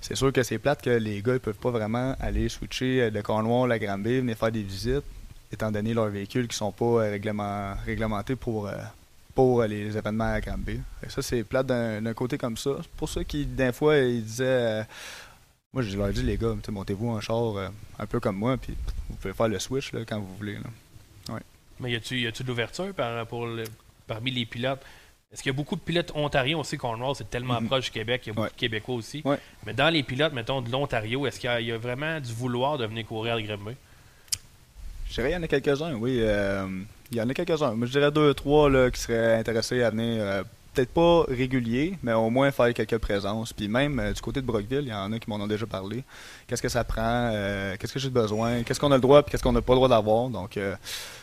[0.00, 3.10] C'est sûr que c'est plate que les gars ne peuvent pas vraiment aller switcher euh,
[3.10, 5.04] de Cornwall à Granby, venir faire des visites,
[5.52, 8.76] étant donné leurs véhicules qui sont pas euh, réglement- réglementés pour, euh,
[9.34, 10.80] pour euh, les événements à Granby.
[11.04, 12.70] Et ça, c'est plate d'un côté comme ça.
[12.80, 14.44] C'est pour ça qu'ils, d'un fois, ils disaient.
[14.46, 14.82] euh,
[15.72, 18.74] moi, je leur dis, les gars, montez-vous un char euh, un peu comme moi, puis
[19.08, 20.54] vous pouvez faire le switch quand vous voulez.
[20.54, 21.38] là.
[21.78, 23.64] Mais y a-tu de l'ouverture par, le-
[24.06, 24.80] parmi les pilotes?
[25.32, 27.68] Est-ce qu'il y a beaucoup de pilotes ontariens aussi Cornwall C'est tellement Mhm.
[27.68, 28.50] proche du Québec, il y a beaucoup Ouais.
[28.50, 29.22] de Québécois aussi.
[29.24, 29.38] Ouais.
[29.64, 32.18] Mais dans les pilotes, mettons, de l'Ontario, est-ce qu'il y, a- il y a vraiment
[32.18, 33.76] du vouloir de venir courir à Granby?
[35.08, 36.18] Je dirais qu'il y en a quelques-uns, oui.
[36.20, 36.66] euh,
[37.12, 37.76] il y en a quelques-uns.
[37.80, 40.42] Je dirais deux, trois là, qui seraient intéressés à venir, euh,
[40.74, 43.52] peut-être pas réguliers, mais au moins faire quelques présences.
[43.52, 45.66] Puis même euh, du côté de Brockville, il y en a qui m'en ont déjà
[45.66, 46.02] parlé.
[46.48, 47.30] Qu'est-ce que ça prend,
[47.78, 49.76] qu'est-ce que j'ai besoin, qu'est-ce qu'on a le droit, puis qu'est-ce qu'on n'a pas le
[49.78, 50.28] droit d'avoir.
[50.28, 50.74] Donc, euh,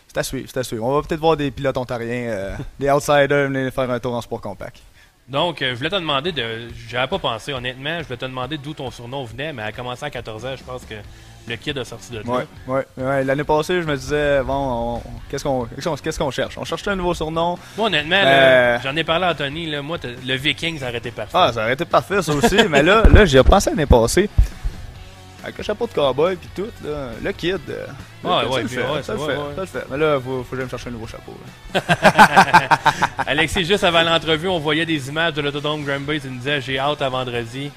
[0.07, 0.83] c'est à suivre, c'est à suivre.
[0.85, 4.21] On va peut-être voir des pilotes ontariens, euh, des outsiders venir faire un tour en
[4.21, 4.77] sport compact.
[5.27, 6.69] Donc, euh, je voulais te demander de.
[6.87, 7.99] J'avais pas pensé, honnêtement.
[7.99, 10.63] Je voulais te demander d'où ton surnom venait, mais à commencer à 14 ans, je
[10.63, 10.95] pense que
[11.49, 12.23] le kid a sorti de là.
[12.25, 13.23] Ouais, ouais, ouais.
[13.25, 16.57] L'année passée, je me disais, bon, on- qu'est-ce qu'on qu'est-ce qu'on- qu'est-ce qu'on cherche?
[16.57, 17.57] On cherche un nouveau surnom?
[17.77, 19.65] Moi, honnêtement, Euh, là, j'en ai parlé à Anthony.
[19.69, 21.31] Là, moi, le Viking, ça aurait été parfait.
[21.33, 22.55] Ah, ça aurait été parfait, ça aussi.
[22.69, 24.29] mais là, là j'y ai repensé l'année passée.
[25.43, 27.59] Avec le chapeau de cowboy puis tout, là, le kid.
[27.69, 27.85] euh,
[28.23, 29.35] le Ouais, ouais, ça le fait, ouais, ça le fait, ouais.
[29.55, 29.83] ça le fait.
[29.91, 31.33] Mais là, faut, faut que me chercher un nouveau chapeau.
[33.27, 36.19] Alexis, juste avant l'entrevue, on voyait des images de l'autodrome Granby.
[36.21, 37.71] Tu nous disais, j'ai hâte à vendredi.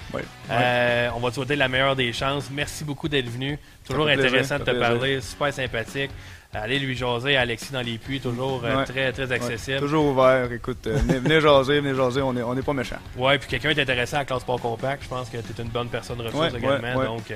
[0.50, 2.48] Euh, On va te souhaiter la meilleure des chances.
[2.50, 3.58] Merci beaucoup d'être venu.
[3.86, 4.88] Toujours plaisir, intéressant de te plaisir.
[4.88, 5.20] parler.
[5.20, 6.10] Super sympathique.
[6.52, 8.18] Allez lui jaser Alexis dans les puits.
[8.20, 8.84] Toujours euh, Ouais.
[8.84, 9.76] très, très accessible.
[9.76, 10.50] Ouais, toujours ouvert.
[10.52, 12.22] Écoute, euh, venez, venez jaser, venez jaser.
[12.22, 12.96] On n'est on est pas méchants.
[13.16, 15.04] Ouais, puis quelqu'un est intéressé à la classe sport compact.
[15.04, 17.04] Je pense que tu es une bonne personne ressource Ouais, également.
[17.04, 17.32] donc,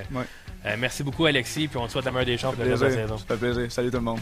[0.66, 1.68] euh, merci beaucoup, Alexis.
[1.68, 3.18] Puis on te souhaite la meilleure des chances pour la saison.
[3.18, 3.70] Ça fait plaisir.
[3.70, 4.20] Salut tout le monde.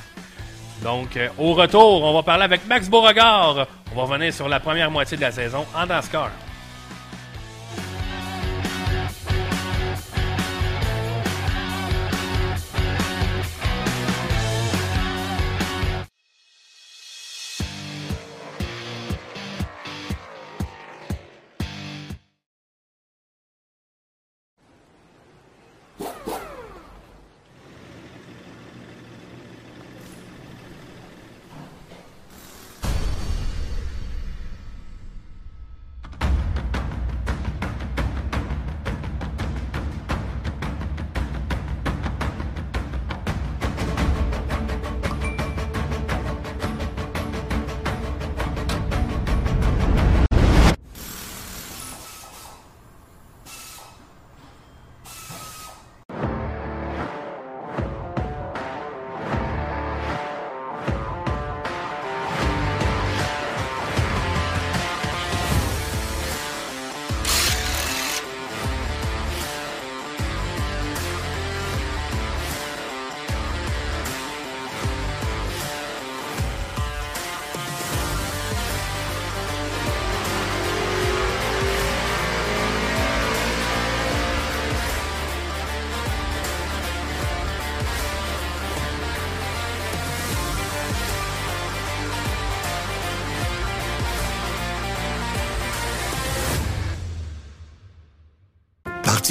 [0.83, 3.69] Donc, euh, au retour, on va parler avec Max Beauregard.
[3.93, 6.31] On va revenir sur la première moitié de la saison en NASCAR.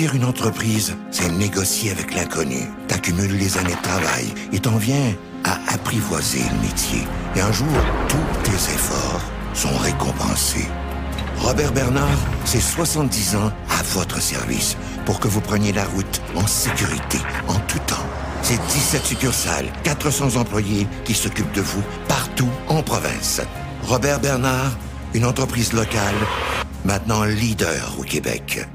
[0.02, 2.68] Partir une entreprise, c'est négocier avec l'inconnu.
[2.88, 7.04] T'accumules les années de travail et t'en viens à apprivoiser le métier.
[7.36, 7.68] Et un jour,
[8.08, 9.22] tous tes efforts
[9.54, 10.68] sont récompensés.
[11.38, 14.76] Robert Bernard, c'est 70 ans à votre service
[15.06, 18.08] pour que vous preniez la route en sécurité, en tout temps.
[18.42, 23.40] C'est 17 succursales, 400 employés qui s'occupent de vous partout en province.
[23.84, 24.72] Robert Bernard,
[25.14, 26.16] une entreprise locale,
[26.86, 28.66] maintenant leader au Québec.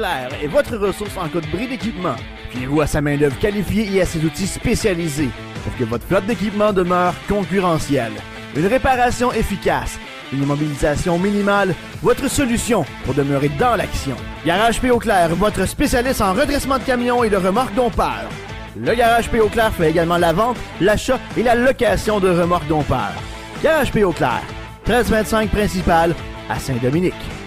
[0.00, 2.16] Clair est votre ressource en cas de bris d'équipement.
[2.52, 5.28] Fiez-vous à sa main-d'œuvre qualifiée et à ses outils spécialisés
[5.62, 8.14] pour que votre flotte d'équipement demeure concurrentielle.
[8.56, 9.98] Une réparation efficace,
[10.32, 14.16] une immobilisation minimale, votre solution pour demeurer dans l'action.
[14.46, 14.88] Garage P.
[14.98, 18.30] Clair, votre spécialiste en redressement de camions et de remorques dompeurs.
[18.82, 19.38] Le Garage P.
[19.52, 23.20] Clair fait également la vente, l'achat et la location de remorques dompeurs.
[23.62, 24.02] Garage P.
[24.16, 24.40] Clair,
[24.86, 26.14] 1325 principal
[26.48, 27.39] à Saint-Dominique.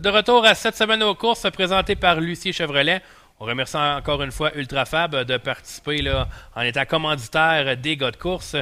[0.00, 3.02] De retour à cette semaine aux courses présentée par Lucie Chevrolet.
[3.38, 6.26] On remercie encore une fois Ultrafab de participer là,
[6.56, 8.56] en étant commanditaire des gars de course.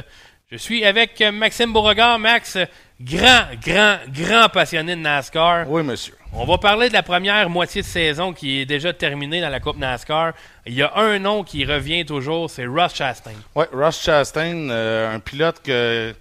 [0.51, 2.19] Je suis avec Maxime Beauregard.
[2.19, 2.57] Max,
[2.99, 5.69] grand, grand, grand passionné de NASCAR.
[5.69, 6.15] Oui, monsieur.
[6.33, 9.61] On va parler de la première moitié de saison qui est déjà terminée dans la
[9.61, 10.33] Coupe NASCAR.
[10.65, 13.31] Il y a un nom qui revient toujours, c'est Ross Chastain.
[13.55, 16.13] Oui, Ross Chastain, euh, un pilote que,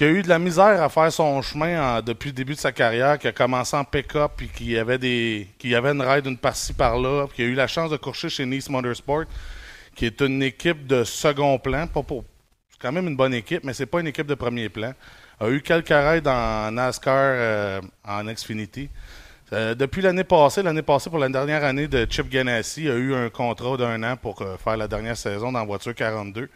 [0.00, 2.72] qui a eu de la misère à faire son chemin depuis le début de sa
[2.72, 6.38] carrière, qui a commencé en pick-up, puis qui avait, des, qui avait une ride une
[6.38, 9.24] par-ci par-là, puis qui a eu la chance de coucher chez Nice Motorsport,
[9.94, 12.24] qui est une équipe de second plan, pas pour,
[12.70, 14.94] c'est quand même une bonne équipe, mais c'est pas une équipe de premier plan.
[15.38, 18.88] A eu quelques rides en NASCAR euh, en Xfinity.
[19.52, 23.14] Euh, depuis l'année passée, l'année passée pour la dernière année de Chip Ganassi, a eu
[23.14, 26.48] un contrat d'un an pour euh, faire la dernière saison dans voiture 42.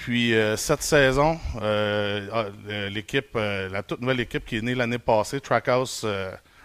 [0.00, 4.74] Puis euh, cette saison, euh, ah, euh, l'équipe, la toute nouvelle équipe qui est née
[4.74, 6.06] l'année passée, Trackhouse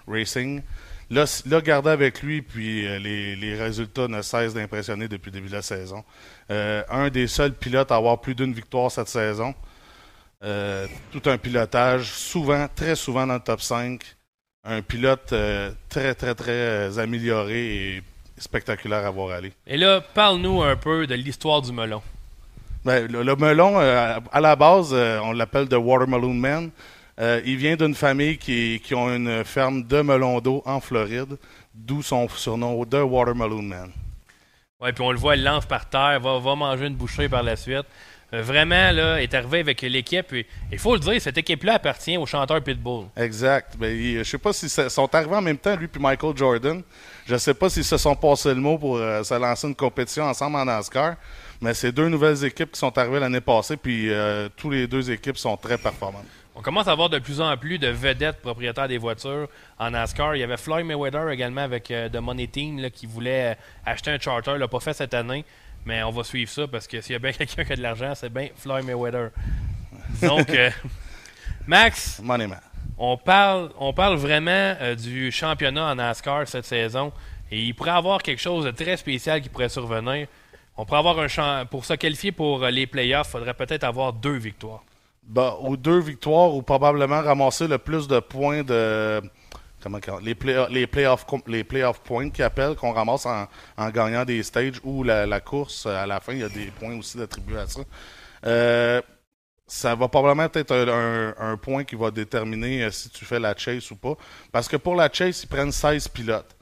[0.08, 0.62] Racing,
[1.10, 5.56] l'a gardé avec lui, puis les, les résultats ne cessent d'impressionner depuis le début de
[5.56, 6.06] la saison.
[6.50, 9.54] Un des seuls pilotes à avoir plus d'une victoire cette saison.
[10.42, 14.02] Tout un pilotage, souvent, très souvent dans le top 5.
[14.64, 15.34] Un pilote
[15.90, 18.04] très, très, très amélioré et
[18.38, 19.52] spectaculaire à voir aller.
[19.68, 22.02] Et là, parle-nous un peu de l'histoire du melon.
[22.86, 26.70] Ben, le, le melon, euh, à la base, euh, on l'appelle The Watermelon Man.
[27.20, 31.38] Euh, il vient d'une famille qui, qui ont une ferme de melons d'eau en Floride,
[31.74, 33.92] d'où son surnom The Watermelon Man.
[34.80, 37.42] Ouais, puis on le voit, il lance par terre, va, va manger une bouchée par
[37.42, 37.86] la suite.
[38.32, 40.36] Vraiment, là, est arrivé avec l'équipe.
[40.72, 43.06] Il faut le dire, cette équipe-là appartient au chanteur Pitbull.
[43.16, 43.76] Exact.
[43.80, 46.82] Ben, il- je sais pas s'ils sont arrivés en même temps, lui puis Michael Jordan.
[47.26, 50.58] Je sais pas s'ils se sont passés le mot pour se lancer une compétition ensemble
[50.58, 51.16] en NASCAR.
[51.62, 55.10] Mais c'est deux nouvelles équipes qui sont arrivées l'année passée, puis euh, tous les deux
[55.12, 56.26] équipes sont très performantes.
[56.58, 60.36] On commence à avoir de plus en plus de vedettes propriétaires des voitures en NASCAR.
[60.36, 63.56] Il y avait Floyd Mayweather également avec euh, The Money Team là, qui voulait euh,
[63.86, 64.52] acheter un charter.
[64.56, 65.44] Il l'a pas fait cette année,
[65.86, 67.82] mais on va suivre ça parce que s'il y a bien quelqu'un qui a de
[67.82, 69.32] l'argent, c'est bien Floyd Mayweather.
[70.22, 70.70] Donc, euh,
[71.68, 72.62] Max, Money Man.
[72.98, 77.12] on parle, on parle vraiment euh, du championnat en NASCAR cette saison
[77.52, 80.28] et il pourrait y avoir quelque chose de très spécial qui pourrait survenir.
[80.78, 83.84] On pourrait avoir un champ pour se qualifier pour euh, les playoffs, il faudrait peut-être
[83.84, 84.84] avoir deux victoires.
[85.24, 89.22] Ben, ou deux victoires ou probablement ramasser le plus de points de
[89.82, 91.26] comment les play les playoff
[92.04, 96.34] points qu'ils appellent qu'on ramasse en, gagnant des stages ou la, course à la fin
[96.34, 97.82] il y a des points aussi attribués à ça.
[98.46, 99.02] Euh,
[99.68, 100.72] ça va probablement être
[101.40, 104.16] un, point qui va déterminer euh, si tu fais la chase ou pas.
[104.52, 106.55] Parce que pour la chase, ils prennent 16 pilotes.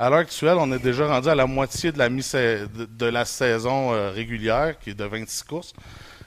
[0.00, 3.24] À l'heure actuelle, on est déjà rendu à la moitié de la, mi de, la
[3.24, 5.72] saison euh, régulière, qui est de 26 courses.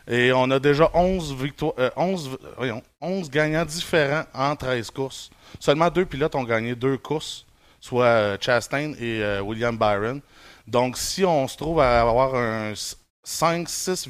[0.10, 5.30] Et on a déjà 11, victoires, euh, 11, voyons, 11 gagnants différents en 13 courses.
[5.58, 7.46] Seulement deux pilotes ont gagné deux courses,
[7.80, 10.20] soit euh, Chastain et euh, William Byron.
[10.68, 12.74] Donc, si on se trouve à avoir un
[13.26, 14.10] 5-6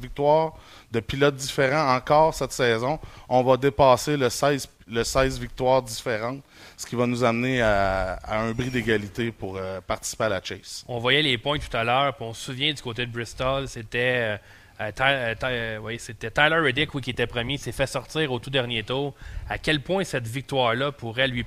[0.00, 0.54] victoires
[0.92, 6.42] de pilotes différents encore cette saison, on va dépasser le 16, le 16 victoires différentes,
[6.76, 10.84] ce qui va nous amener à, un bris d'égalité pour euh, participer à la chase.
[10.88, 13.68] On voyait les points tout à l'heure, puis on se souvient du côté de Bristol,
[13.68, 14.38] c'était
[14.80, 19.14] euh, euh, Tyler Reddick qui était premier, s'est fait sortir au tout dernier tour.
[19.48, 21.44] À quel point cette victoire-là pourrait lui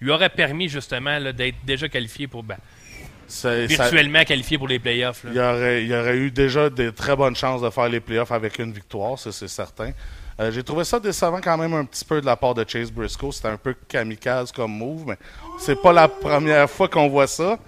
[0.00, 2.56] lui aurait permis justement d'être déjà qualifié pour ben,
[3.28, 5.22] Ça- virtuellement qualifié pour les playoffs.
[5.28, 8.00] Il y, aurait, il y aurait eu déjà des très bonnes chances de faire les
[8.00, 9.92] playoffs avec une victoire, ça c'est certain.
[10.40, 12.90] Euh, J'ai trouvé ça décevant quand même un petit peu de la part de Chase
[12.92, 13.32] Briscoe.
[13.32, 15.16] C'était un peu kamikaze comme move, mais
[15.58, 17.58] c'est pas la première fois qu'on voit ça.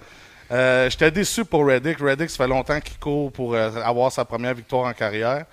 [0.51, 1.99] Euh, J'étais déçu pour Reddick.
[1.99, 5.45] Reddick, ça fait longtemps qu'il court pour euh, avoir sa première victoire en carrière.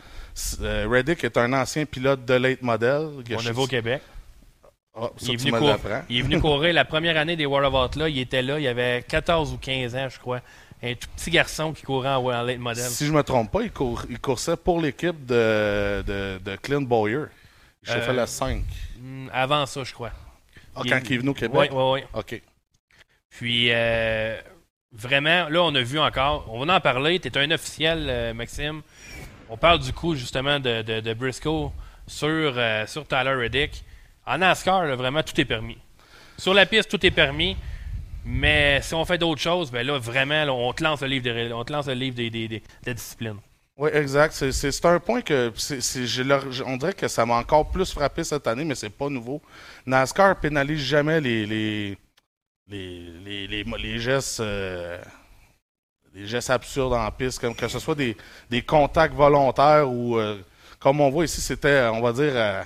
[0.61, 3.09] Reddick est un ancien pilote de late model.
[3.37, 4.01] On est au Québec.
[5.01, 6.03] Ah, Il est, venu me cour- l'apprends.
[6.09, 8.07] il est venu courir la première année des World of Outlaws.
[8.09, 10.41] Il était là, il avait 14 ou 15 ans, je crois.
[10.83, 12.85] Un tout petit garçon qui courait en, en late model.
[12.85, 16.83] Si je me trompe pas, il, cour- il coursait pour l'équipe de, de, de Clint
[16.83, 17.25] Boyer.
[17.83, 18.63] Il s'est Euh, la 5.
[19.01, 20.11] Hmm, Avant ça, je crois.
[20.77, 21.55] Ah, quand il est venu au Québec?
[21.55, 22.01] Oui, oui, oui.
[22.15, 22.43] OK.
[23.31, 24.37] Puis, euh,
[24.93, 28.35] vraiment, là, on a vu encore, on va en parler, tu es un officiel, euh,
[28.35, 28.83] Maxime.
[29.51, 31.71] On parle du coup justement de, de, de Briscoe
[32.07, 32.55] sur,
[32.87, 33.83] sur Tyler Reddick.
[34.29, 35.79] En NASCAR, vraiment, tout est permis.
[36.37, 37.57] Sur la piste, tout est permis.
[38.25, 41.53] Mais si on fait d'autres choses, ben là, vraiment, on te lance le livre des,
[41.53, 43.39] on te lance le livre des, des, des- disciplines.
[43.77, 44.33] Oui, exact.
[44.35, 45.53] C'est- un point que
[46.67, 49.41] on dirait que ça m'a encore plus frappé cette année, mais c'est pas nouveau.
[49.87, 51.99] NASCAR pénalise jamais les les
[52.69, 54.99] les, les, les, gestes euh,
[56.15, 58.15] gestes absurdes en piste, comme que ce soit des,
[58.51, 60.39] des contacts volontaires ou euh,
[60.79, 62.63] comme on voit ici, c'était, on va dire, euh,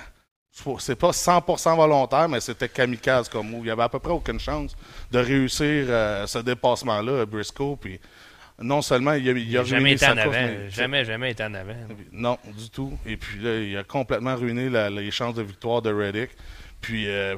[0.78, 3.64] c'est pas 100% volontaire, mais c'était kamikaze comme move.
[3.64, 4.76] Il y avait à peu près aucune chance
[5.10, 7.76] de réussir euh, ce dépassement-là, Briscoe.
[7.80, 7.98] Puis
[8.60, 10.30] non seulement il a, il a jamais été en avant.
[10.32, 11.74] mais- Jamais, jamais été en avant.
[12.12, 12.96] non, du tout.
[13.06, 16.30] Et puis là, il a complètement ruiné la- les chances de victoire de Reddick.
[16.82, 17.36] Puis, euh,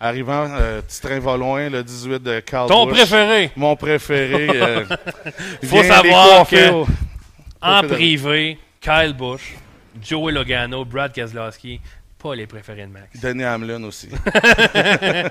[0.00, 3.50] arrivant, euh, petit train va loin, le 18 de Carl Ton préféré.
[3.56, 4.48] Mon préféré.
[4.52, 4.84] euh,
[5.62, 6.86] Il faut savoir que au-
[7.60, 9.54] en privé, Kyle Busch,
[10.02, 11.80] Joey Logano, Brad Keselowski,
[12.18, 13.20] pas les préférés de Max.
[13.20, 14.08] Danny Hamlin aussi.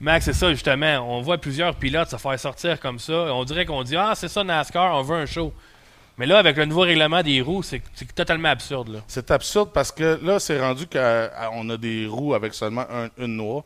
[0.00, 0.98] Max, c'est ça justement.
[1.16, 3.12] On voit plusieurs pilotes se faire sortir comme ça.
[3.12, 5.52] On dirait qu'on dit Ah, c'est ça NASCAR, on veut un show.
[6.18, 7.82] Mais là, avec le nouveau règlement des roues, c'est
[8.14, 8.88] totalement absurde.
[8.88, 8.98] Là.
[9.08, 13.36] C'est absurde parce que là, c'est rendu qu'on a des roues avec seulement un- une
[13.36, 13.64] noix.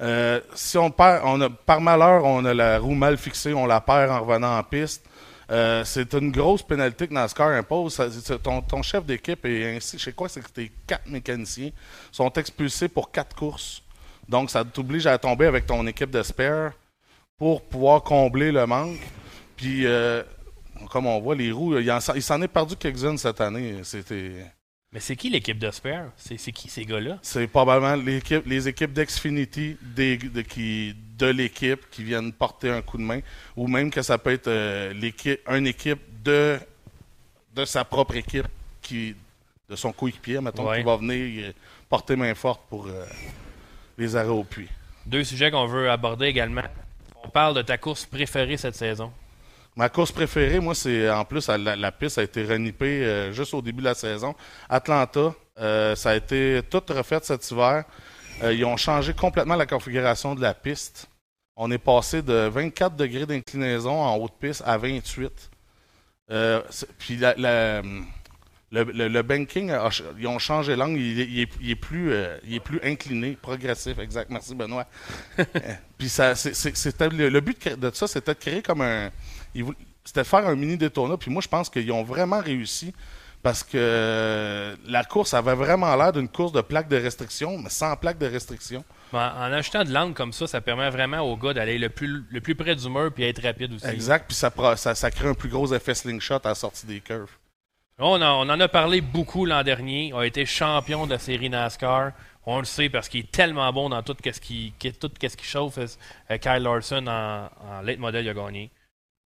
[0.00, 3.66] Euh, si on perd, on a, par malheur, on a la roue mal fixée, on
[3.66, 5.04] la perd en revenant en piste.
[5.50, 7.94] Euh, c'est une grosse pénalité que NASCAR impose.
[7.94, 11.70] Ça- ton, ton chef d'équipe et ainsi, je sais quoi, c'est que tes quatre mécaniciens
[12.10, 13.82] sont expulsés pour quatre courses.
[14.28, 16.72] Donc, ça t'oblige à tomber avec ton équipe de spare
[17.36, 19.00] pour pouvoir combler le manque.
[19.56, 20.22] Puis, euh,
[20.90, 23.80] comme on voit, les roues, il en- il s'en est perdu quelques-unes cette année.
[23.82, 24.46] C'était.
[24.92, 26.06] Mais c'est qui l'équipe de Spare?
[26.16, 27.18] C'est qui ces gars-là?
[27.20, 27.96] C'est probablement
[28.46, 33.20] les équipes d'Xfinity des- de, qui, de l'équipe qui viennent porter un coup de main,
[33.56, 36.58] ou même que ça peut être euh, l'équipe, une équipe de,
[37.54, 38.46] de sa propre équipe,
[38.82, 39.14] qui,
[39.68, 40.78] de son coéquipier, mettons, Ouais.
[40.78, 41.52] qui va venir euh,
[41.88, 43.04] porter main forte pour euh,
[43.96, 44.68] les arrêts au puits.
[45.06, 46.62] Deux sujets qu'on veut aborder également.
[47.22, 49.12] On parle de ta course préférée cette saison.
[49.76, 53.54] Ma course préférée, moi, c'est en plus la, la piste a été renippée euh, juste
[53.54, 54.34] au début de la saison.
[54.68, 57.84] Atlanta, ça a été tout refait cet hiver.
[58.42, 61.08] Euh, ils ont changé complètement la configuration de la piste.
[61.56, 65.50] On est passé de 24 degrés d'inclinaison en haute piste à 28.
[66.30, 66.60] Euh,
[66.98, 67.82] puis la- la-
[68.72, 70.98] le, le- le banking, a ils ont changé l'angle.
[70.98, 73.98] Il, est- il est, il est plus, euh, il est plus incliné, progressif.
[74.00, 74.30] Exact.
[74.30, 74.86] Merci, Benoît.
[75.98, 79.10] Puis ça, c'était le, le but de, ça, c'était de créer comme un.
[80.04, 81.16] C'était de faire un mini Daytona.
[81.16, 82.92] Puis moi, je pense qu'ils ont vraiment réussi
[83.44, 87.94] parce que la course avait vraiment l'air d'une course de plaque de restriction, mais sans
[87.96, 88.82] plaque de restriction.
[89.12, 92.24] En, en ajoutant de l'angle comme ça, ça permet vraiment aux gars d'aller le plus,
[92.30, 93.86] le plus près du mur puis être rapide aussi.
[93.86, 94.24] Exact.
[94.26, 97.30] Puis ça, ça, ça crée un plus gros effet slingshot à la sortie des curves.
[97.98, 100.08] On, en- on en a parlé beaucoup l'an dernier.
[100.08, 102.10] Il a été champion de la série NASCAR.
[102.46, 105.78] On le sait parce qu'il est tellement bon dans tout ce qui, ce qui chauffe.
[105.78, 108.70] Euh, Kyle Larson en, en late model, il a gagné.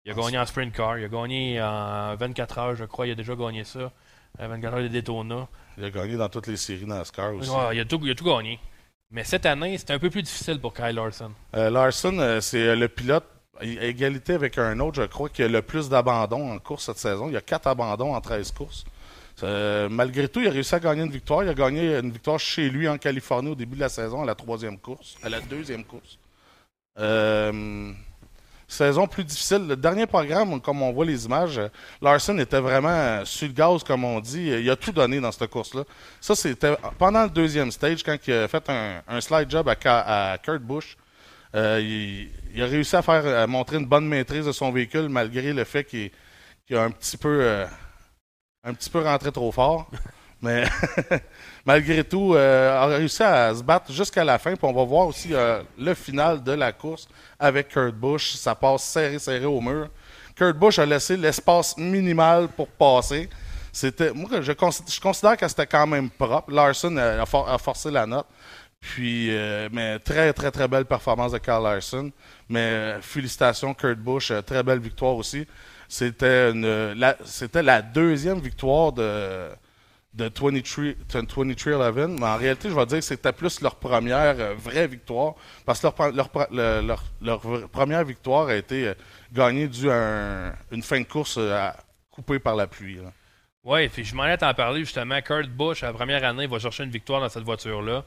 [0.06, 0.97] Il a gagné en sprint car.
[0.97, 3.08] Il a gagné en 24 heures, je crois.
[3.08, 3.91] Il a déjà gagné ça.
[4.39, 5.47] Euh, 24 heures de Daytona.
[5.78, 7.49] Il a gagné dans toutes les séries NASCAR aussi.
[7.49, 8.60] Ouais, il, a tout, il a tout gagné.
[9.12, 11.32] Mais cette année, c'était un peu plus difficile pour Kyle Larson.
[11.56, 13.26] Euh, Larson, euh, c'est euh, le pilote
[13.60, 16.97] à égalité avec un autre, je crois, qui a le plus d'abandons en course cette
[16.97, 17.28] saison.
[17.28, 18.86] Il y a 4 abandons en 13 courses.
[19.43, 21.43] Euh, malgré tout, il a réussi à gagner une victoire.
[21.43, 24.26] Il a gagné une victoire chez lui en Californie au début de la saison, à
[24.26, 26.18] la troisième course, à la deuxième course.
[26.97, 27.91] Euh,
[28.68, 29.68] saison plus difficile.
[29.68, 31.61] Le dernier programme, comme on voit les images,
[32.01, 34.47] Larson était vraiment sur le gaz, comme on dit.
[34.47, 35.84] Il a tout donné dans cette course-là.
[36.20, 40.61] Ça, c'était pendant le deuxième stage, quand il a fait un, slide job à, Kurt
[40.61, 40.97] Busch.
[41.55, 41.80] Euh,
[42.53, 45.86] il, a réussi à faire montrer une bonne maîtrise de son véhicule malgré le fait
[45.86, 46.11] qu'il
[46.68, 47.66] qu'il a un petit peu euh,
[48.63, 49.89] un petit peu rentré trop fort.
[50.46, 50.64] Mais
[51.66, 54.52] malgré tout, euh, a réussi à se battre jusqu'à la fin.
[54.56, 57.08] Puis on va voir aussi euh, le final de la course
[57.39, 58.34] avec Kurt Busch.
[58.36, 59.89] Ça passe serré, serré au mur.
[60.36, 63.30] Kurt Busch a laissé l'espace minimal pour passer.
[63.72, 66.52] C'était, moi, je, je considère que c'était quand même propre.
[66.52, 68.28] Larson a, a for- a forcé la note.
[68.80, 72.12] Puis, euh, mais très, très, très belle performance de Carl Larson.
[72.48, 74.32] Mais félicitations, Kurt Busch.
[74.46, 75.46] très belle victoire aussi.
[75.88, 79.50] C'était la deuxième victoire de,
[80.16, 80.51] de 23
[81.43, 82.07] 23-11.
[82.20, 85.36] Mais en réalité, je vais dire que c'était plus leur première euh, vraie victoire.
[85.66, 85.88] Parce que
[87.22, 87.39] leur,
[87.70, 88.93] première victoire a été euh,
[89.34, 91.76] gagnée dû à un- une fin de course euh, à-
[92.11, 92.97] coupée par la pluie.
[93.63, 95.20] Oui, puis je m'en ai t'en parler justement.
[95.22, 98.03] Kurt Busch, la première année, va chercher une victoire dans cette voiture-là.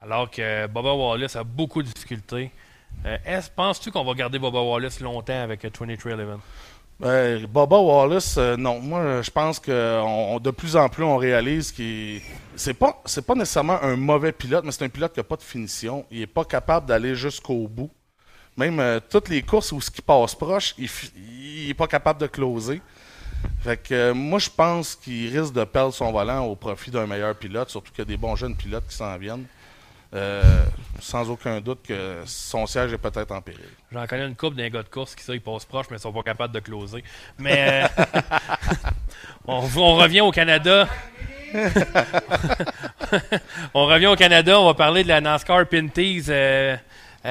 [0.00, 2.50] Alors que Bubba Wallace a beaucoup de difficultés.
[3.54, 6.40] Penses-tu qu'on va garder Bubba Wallace longtemps avec euh, 2311?
[7.00, 8.80] Ben, Bubba Wallace, euh, non.
[8.80, 12.20] Moi, je pense que de plus en plus, on réalise qu'il
[12.56, 15.42] c'est pas pas nécessairement un mauvais pilote, mais c'est un pilote qui n'a pas de
[15.42, 16.04] finition.
[16.10, 17.90] Il est pas capable d'aller jusqu'au bout.
[18.56, 21.86] Même euh, toutes les courses où ce qui passe proche, il, fi- il est pas
[21.86, 22.82] capable de closer.
[23.60, 27.06] Fait que euh, moi, je pense qu'il risque de perdre son volant au profit d'un
[27.06, 29.44] meilleur pilote, surtout qu'il y a des bons jeunes pilotes qui s'en viennent.
[30.14, 30.64] Euh,
[31.00, 33.60] sans aucun doute que son siège est peut-être en péril.
[33.92, 36.00] J'en connais une couple d'un gars de course qui ça, ils passent proche, mais ils
[36.00, 37.04] sont pas capables de closer.
[37.38, 38.04] Mais euh,
[39.46, 40.88] on, on revient au Canada.
[43.74, 46.76] on revient au Canada, on va parler de la NASCAR Pinties, euh,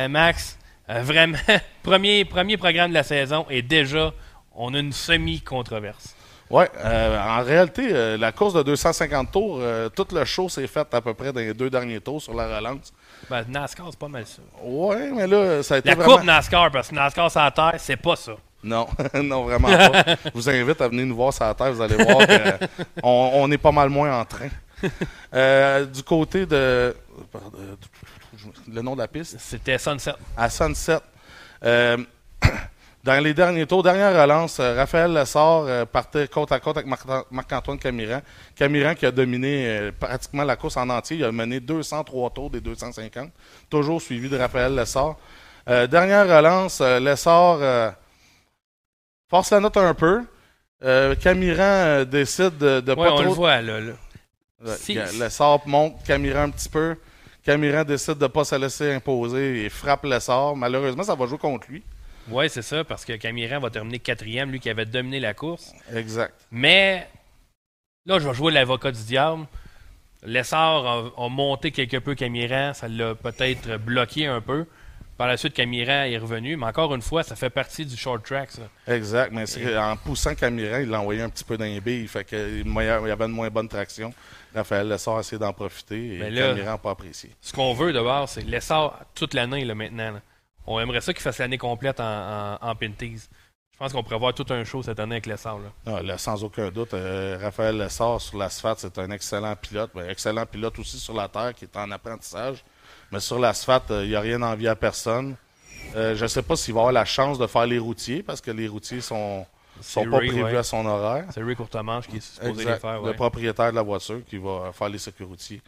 [0.10, 0.58] Max.
[0.88, 1.38] Vraiment,
[1.84, 4.14] premier, premier programme de la saison et déjà,
[4.56, 6.17] on a une semi-controverse.
[6.50, 10.68] Ouais, euh, en réalité, euh, la course de 250 tours, euh, tout le show s'est
[10.68, 12.94] fait à peu près dans les deux derniers tours sur la relance.
[13.30, 14.42] Ben, NASCAR, c'est pas mal ça.
[14.64, 16.18] Ouais, mais là, ça a été La vraiment...
[16.18, 18.32] coupe NASCAR, parce que NASCAR sur la terre, c'est pas ça.
[18.64, 20.04] Non, non, vraiment pas.
[20.26, 22.26] Je vous invite à venir nous voir sur la terre, vous allez voir
[23.02, 24.50] qu'on on est pas mal moins en train.
[25.86, 26.96] Du côté de...
[28.72, 29.36] Le nom de la piste?
[29.40, 30.14] C'était Sunset.
[30.38, 31.00] À Sunset.
[33.08, 36.90] Dans les derniers tours, dernière relance, euh, Raphaël Lessard euh, partait côte à côte avec
[36.90, 38.20] Marc- Marc-Antoine Camiran.
[38.54, 41.16] Camiran qui a dominé euh, pratiquement la course en entier.
[41.16, 43.30] Il a mené 203 tours des 250.
[43.70, 45.16] Toujours suivi de Raphaël Lessard.
[45.70, 47.90] Euh, dernière relance, Lessard euh,
[49.30, 50.24] force la note un peu.
[50.84, 53.24] Euh, Camiran décide de, de Ouais, pas on trop...
[53.24, 53.80] le voit, là.
[53.80, 53.94] là.
[55.18, 56.98] Lessard monte Camiran un petit peu.
[57.46, 60.58] Camiran décide de ne pas se laisser imposer et frappe Lessard.
[60.58, 61.84] Malheureusement, ça va jouer contre lui.
[62.30, 65.74] Oui, c'est ça, parce que Camiran va terminer quatrième, lui qui avait dominé la course.
[65.94, 66.34] Exact.
[66.52, 67.08] Mais
[68.06, 69.46] là, je vais jouer l'avocat du diable.
[70.24, 74.66] Lessard a, a monté quelque peu Camiran, ça l'a peut-être bloqué un peu.
[75.16, 78.24] Par la suite, Camiran est revenu, mais encore une fois, ça fait partie du short
[78.24, 78.52] track.
[78.52, 78.62] Ça.
[78.94, 79.32] Exact.
[79.32, 82.08] Mais c'est en poussant Camiran, il l'a envoyé un petit peu dans les billes.
[82.08, 84.14] Fait que il y avait une moins bonne traction.
[84.54, 87.32] Raphaël Lessard a essayé d'en profiter et là- Camiran n'a pas apprécié.
[87.42, 90.12] Ce qu'on veut d'abord, c'est Lessard toute l'année là, maintenant.
[90.14, 90.22] là.
[90.68, 93.28] On aimerait ça qu'il fasse l'année complète en, en, en Pinties.
[93.74, 95.60] Je pense qu'on pourrait avoir tout un show cette année avec Lessard.
[95.60, 95.70] Là.
[95.86, 99.92] Ah, là, sans aucun doute, euh, Raphaël Lessard sur l'asphalte, c'est un excellent pilote.
[99.94, 102.66] mais excellent pilote aussi sur la terre qui est en apprentissage.
[103.12, 105.36] Mais sur l'asphalte, euh, il n'y a rien envie à personne.
[105.96, 108.42] Euh, je ne sais pas s'il va avoir la chance de faire les routiers parce
[108.42, 109.46] que les routiers sont,
[109.80, 110.58] sont pas prévus ouais.
[110.58, 111.26] à son horaire.
[111.32, 112.74] C'est Ray Courtemanche qui est supposé Exact.
[112.74, 113.02] les faire.
[113.02, 113.14] Le ouais.
[113.14, 115.62] propriétaire de la voiture qui va faire les circuits routiers.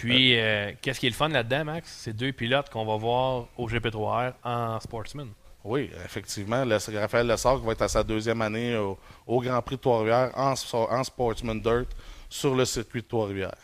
[0.00, 1.88] Puis, euh, qu'est-ce qui est le fun là-dedans, Max?
[2.02, 5.28] C'est deux pilotes qu'on va voir au GP3R en Sportsman.
[5.62, 6.64] Oui, effectivement.
[6.64, 9.80] Le- Raphaël Lessard qui va être à sa deuxième année au, au Grand Prix de
[9.80, 10.54] Trois-Rivières en,
[11.04, 11.86] Sportsman Dirt
[12.28, 13.54] sur le circuit de Trois-Rivières.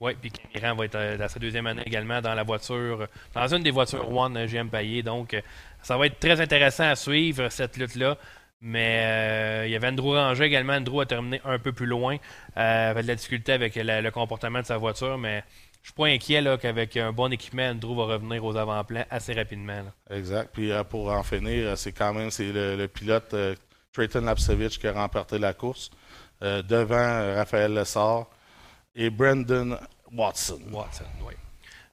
[0.00, 3.54] Oui, puis Camiran va être euh, dans sa deuxième année également dans la voiture, dans
[3.54, 5.02] une des voitures One euh, GM Payé.
[5.02, 5.36] Donc,
[5.82, 8.16] ça va être très intéressant à suivre, cette lutte-là.
[8.62, 10.74] Mais euh, il y avait Andrew Ranger également.
[10.74, 12.16] Andrew a terminé un peu plus loin.
[12.56, 15.42] Euh, avait de la difficulté avec la- le comportement de sa voiture, mais
[15.82, 19.32] je suis pas inquiet là, qu'avec un bon équipement, Andrew va revenir aux avant-plans assez
[19.32, 19.82] rapidement.
[19.82, 20.16] là.
[20.16, 20.50] Exact.
[20.52, 23.54] Puis euh, pour en finir, euh, c'est quand même c'est le, le pilote euh,
[23.92, 25.90] Trayton Lapsevich qui a remporté la course
[26.42, 28.26] euh, devant Raphaël Lessard
[28.94, 29.76] et Brandon
[30.12, 30.60] Watson.
[30.70, 31.34] Watson, oui.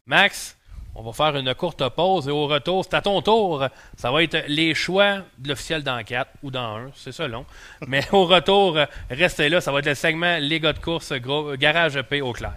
[0.05, 0.55] Max,
[0.95, 3.65] on va faire une courte pause et au retour, c'est à ton tour.
[3.95, 7.45] Ça va être les choix de l'officiel dans 4 ou dans 1, c'est ça long.
[7.87, 8.77] Mais au retour,
[9.09, 12.33] restez là, ça va être le segment Les gars de course, gros, garage EP au
[12.33, 12.55] clair.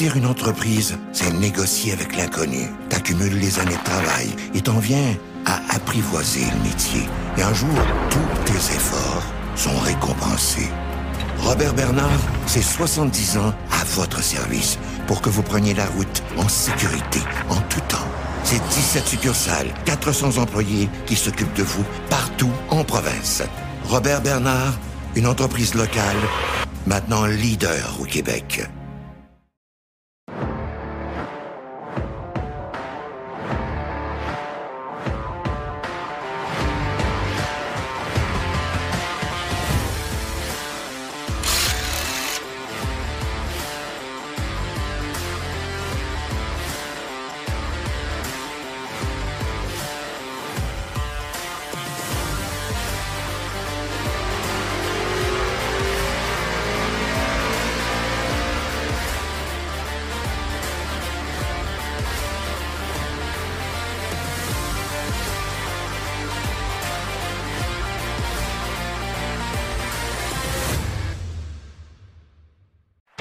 [0.00, 2.70] Partir une entreprise, c'est négocier avec l'inconnu.
[2.88, 7.02] T'accumules les années de travail et t'en viens à apprivoiser le métier.
[7.36, 7.68] Et un jour,
[8.08, 9.22] tous tes efforts
[9.56, 10.70] sont récompensés.
[11.40, 16.48] Robert Bernard, c'est 70 ans à votre service pour que vous preniez la route en
[16.48, 17.20] sécurité,
[17.50, 18.08] en tout temps.
[18.42, 23.42] C'est 17 succursales, 400 employés qui s'occupent de vous partout en province.
[23.84, 24.78] Robert Bernard,
[25.14, 26.16] une entreprise locale,
[26.86, 28.62] maintenant leader au Québec.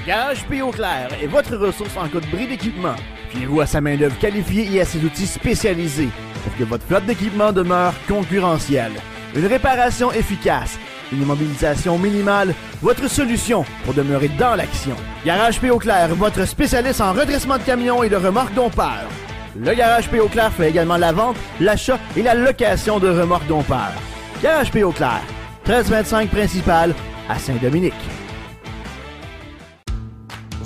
[0.08, 0.72] Garage P.O.
[0.72, 2.96] Clair est votre ressource en cas de bris d'équipement.
[3.32, 6.10] Fiez-vous à sa main-d'œuvre qualifiée et à ses outils spécialisés
[6.44, 8.94] pour que votre flotte d'équipement demeure concurrentielle.
[9.36, 10.80] Une réparation efficace,
[11.12, 14.96] une immobilisation minimale, votre solution pour demeurer dans l'action.
[15.26, 15.70] Garage P.
[15.80, 19.10] Clair, votre spécialiste en redressement de camions et de remorques dompeurs.
[19.56, 20.20] Le Garage P.
[20.32, 23.94] Clair fait également la vente, l'achat et la location de remorques dompeurs.
[24.42, 24.82] Garage P.
[24.96, 25.22] Clair,
[25.68, 26.96] 1325 principal
[27.28, 27.94] à Saint-Dominique.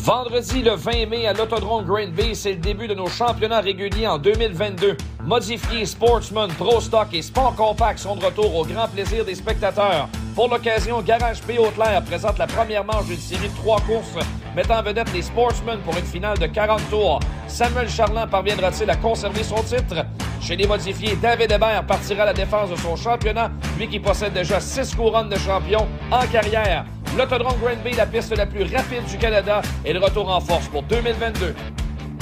[0.04, 4.06] Vendredi le 20 mai à l'Autodrome Green Bay, c'est le début de nos championnats réguliers
[4.06, 4.97] en 2022.
[5.24, 10.10] Modifiés, Sportsman, Pro Stock et Sport Compact sont de retour au grand plaisir des spectateurs.
[10.36, 11.58] Pour l'occasion, Garage P.
[11.58, 14.18] Haute-Lair présente la première manche d'une série de trois courses
[14.54, 17.22] mettant en vedette les Sportsmen pour une finale de 40 tours.
[17.47, 20.06] Samuel Charland parviendra-t-il à conserver son titre?
[20.41, 24.34] Chez les modifiés, David Hébert partira à la défense de son championnat, lui qui possède
[24.34, 26.84] déjà six couronnes de champion en carrière.
[27.18, 30.68] L'autodrome Grand Bay, la piste la plus rapide du Canada, est de retour en force
[30.70, 31.53] pour 2022.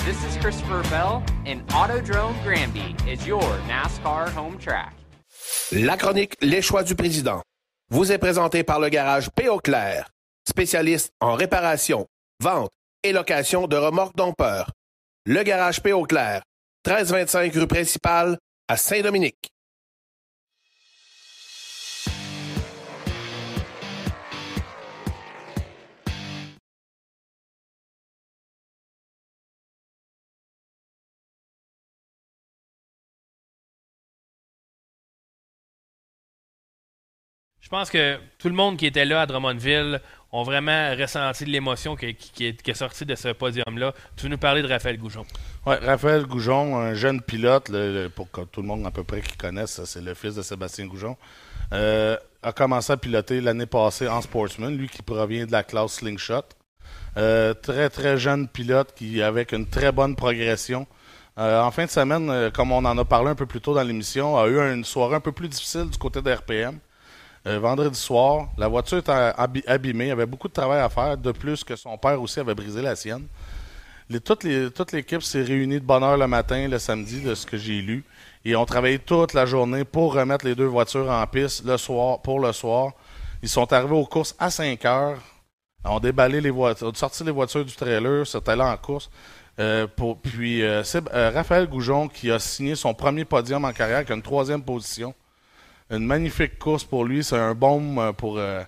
[0.05, 4.91] This is Christopher Bell, and Autodrome Granby is your NASCAR home track.
[5.71, 7.41] La chronique Les choix du président
[7.89, 9.47] vous est présentée par le garage P.
[9.63, 10.09] Clair,
[10.45, 12.07] spécialiste en réparation,
[12.41, 12.71] vente
[13.03, 14.71] et location de remorques dompeurs.
[15.25, 15.93] Le garage P.
[16.09, 16.41] Clair,
[16.85, 18.37] 1325 rue principale
[18.67, 19.50] à Saint-Dominique.
[37.71, 40.01] Pense que tout le monde qui était là à Drummondville
[40.33, 43.93] ont vraiment ressenti l'émotion qui, est, sortie de ce podium-là.
[44.17, 45.25] Tu veux nous parler de Raphaël Goujon?
[45.65, 47.71] Oui, Raphaël Goujon, un jeune pilote,
[48.15, 50.85] pour que tout le monde à peu près qui connaisse, c'est le fils de Sébastien
[50.85, 51.15] Goujon,
[51.73, 55.93] euh, a commencé à piloter l'année passée en Sportsman, lui qui provient de la classe
[55.93, 56.43] Slingshot.
[57.17, 60.87] Euh, très, très jeune pilote qui avec une très bonne progression.
[61.37, 63.83] Euh, en fin de semaine, comme on en a parlé un peu plus tôt dans
[63.83, 66.79] l'émission, a eu une soirée un peu plus difficile du côté de RPM.
[67.47, 69.11] Euh, vendredi soir, la voiture était
[69.65, 72.53] abîmée, il avait beaucoup de travail à faire, de plus que son père aussi avait
[72.53, 73.27] brisé la sienne.
[74.19, 77.81] Toute, l'équipe s'est réunie de bonne heure le matin, le samedi, de ce que j'ai
[77.81, 78.03] lu.
[78.43, 82.21] Et ont travaillé toute la journée pour remettre les deux voitures en piste le soir,
[82.21, 82.91] pour le soir.
[83.41, 85.19] Ils sont arrivés aux courses à 5 heures.
[85.85, 89.09] ont déballé les voitures, sorti les voitures du trailer, c'était là en course.
[89.59, 89.87] Euh,
[90.21, 90.83] puis euh,
[91.13, 95.13] Raphaël Goujon qui a signé son premier podium en carrière avec une troisième position.
[95.91, 97.23] Une magnifique course pour lui.
[97.23, 98.63] C'est un baume euh, pour euh,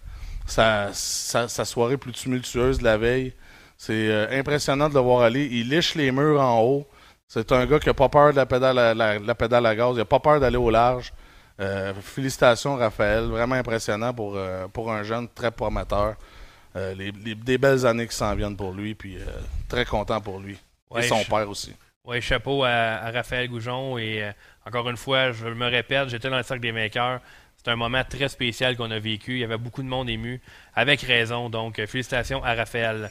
[0.46, 3.34] sa, sa- sa soirée plus tumultueuse de la veille.
[3.78, 5.46] C'est euh, impressionnant de le voir aller.
[5.52, 6.88] Il liche les murs en haut.
[7.28, 9.76] C'est un gars qui n'a pas peur de la pédale à, la, la pédale à
[9.76, 9.92] gaz.
[9.96, 11.14] Il n'a pas peur d'aller au large.
[11.60, 13.24] Euh, félicitations, Raphaël.
[13.26, 14.38] Vraiment impressionnant pour,
[14.74, 16.16] pour un jeune très prometteur.
[16.76, 18.96] Les, les- des belles années qui s'en viennent pour lui.
[18.96, 19.18] Puis
[19.70, 20.58] très content pour lui.
[20.90, 21.74] Ouais, Et son je- père aussi.
[22.06, 23.98] Oui, chapeau à, à Raphaël Goujon.
[23.98, 24.30] Et
[24.66, 27.20] encore une fois, je me répète, j'étais dans le cercle des vainqueurs.
[27.58, 29.34] C'est un moment très spécial qu'on a vécu.
[29.34, 30.42] Il y avait beaucoup de monde ému,
[30.76, 31.50] avec raison.
[31.50, 33.10] Donc, euh, félicitations à Raphaël.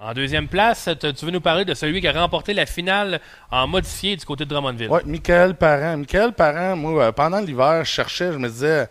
[0.00, 3.20] En deuxième place, tu veux nous parler de celui qui a remporté la finale
[3.50, 4.88] en modifié du côté de Drummondville?
[4.90, 5.96] Oui, Michael Parent.
[5.96, 8.86] Michael Parent, moi, euh, pendant l'hiver, je cherchais, je me disais,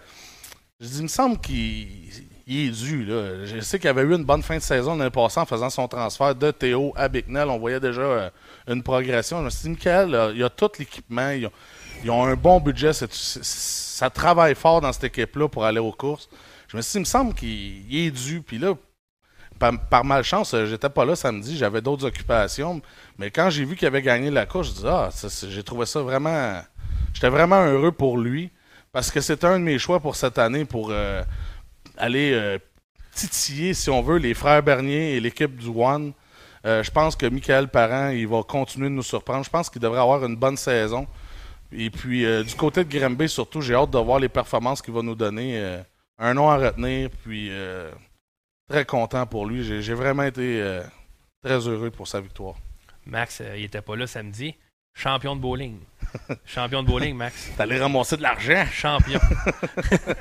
[0.82, 1.88] je dis, il me semble qu'il
[2.48, 3.06] il est dû.
[3.06, 3.46] Là.
[3.46, 5.88] Je sais qu'il avait eu une bonne fin de saison l'année passée en faisant son
[5.88, 7.50] transfert de Théo à Bicknell.
[7.50, 8.30] On voyait déjà euh,
[8.68, 9.40] une progression.
[9.40, 11.34] Je me suis dit, Michael, euh, il a tout l'équipement.
[12.04, 12.92] Ils ont un bon budget.
[12.94, 16.30] ça travaille fort dans cette équipe-là pour aller aux courses.
[16.68, 18.42] Je me suis dit, il me semble qu'il il est dû.
[18.42, 18.74] Puis là,
[19.58, 22.82] par, par malchance, euh, j'étais pas là samedi, j'avais d'autres occupations.
[23.18, 25.10] Mais quand j'ai vu qu'il avait gagné la course, je dis ah,
[25.50, 26.62] j'ai trouvé ça vraiment.
[27.14, 28.52] J'étais vraiment heureux pour lui
[28.92, 31.24] parce que c'était un de mes choix pour cette année pour euh,
[31.98, 32.60] aller euh,
[33.14, 36.14] titiller, si on veut, les frères Bernier et l'équipe du One.
[36.66, 39.46] Je pense que Michael Parent, il va continuer de nous surprendre.
[39.46, 41.08] Je pense qu'il devrait avoir une bonne saison.
[41.72, 44.94] Et puis, euh, du côté de Grimby, surtout, j'ai hâte de voir les performances qu'il
[44.94, 45.60] va nous donner.
[45.60, 45.82] Euh,
[46.18, 47.10] un nom à retenir.
[47.24, 47.92] Puis, euh,
[48.70, 49.64] très content pour lui.
[49.82, 50.82] J'ai vraiment été
[51.44, 52.56] très heureux pour sa victoire.
[53.06, 54.56] Max, il était pas là samedi.
[54.94, 55.78] Champion de bowling.
[56.46, 57.52] Champion de bowling, Max.
[57.56, 58.66] T'allais ramasser de l'argent?
[58.72, 59.20] Champion.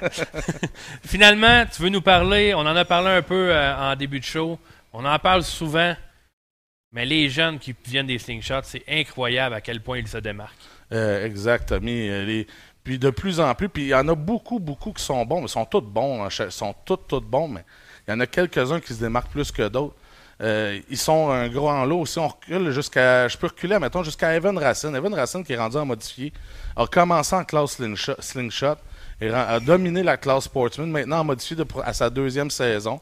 [1.06, 4.58] Finalement, tu veux nous parler, on en a parlé un peu en début de show,
[4.92, 5.96] on en parle souvent,
[6.92, 10.75] mais les jeunes qui viennent des slingshots, c'est incroyable à quel point ils se démarquent.
[10.92, 12.08] Euh, exact, Tommy.
[12.08, 12.44] Euh,
[12.84, 15.42] Puis de plus en plus, puis il y en a beaucoup, beaucoup qui sont bons,
[15.42, 17.64] mais sont tous bons, hein, sont tous, tous bons, mais
[18.06, 19.96] il y en a quelques-uns qui se démarquent plus que d'autres.
[20.42, 22.18] Euh, ils sont un gros en lot aussi.
[22.18, 23.26] On recule jusqu'à.
[23.26, 24.94] Je peux reculer, mettons, jusqu'à Evan Racine.
[24.94, 26.32] Evan Racine, qui est rendu en modifié,
[26.76, 27.80] a commencé en classe
[28.20, 28.76] slingshot,
[29.20, 33.00] et a dominé la classe Sportsman, maintenant en modifié à sa deuxième saison.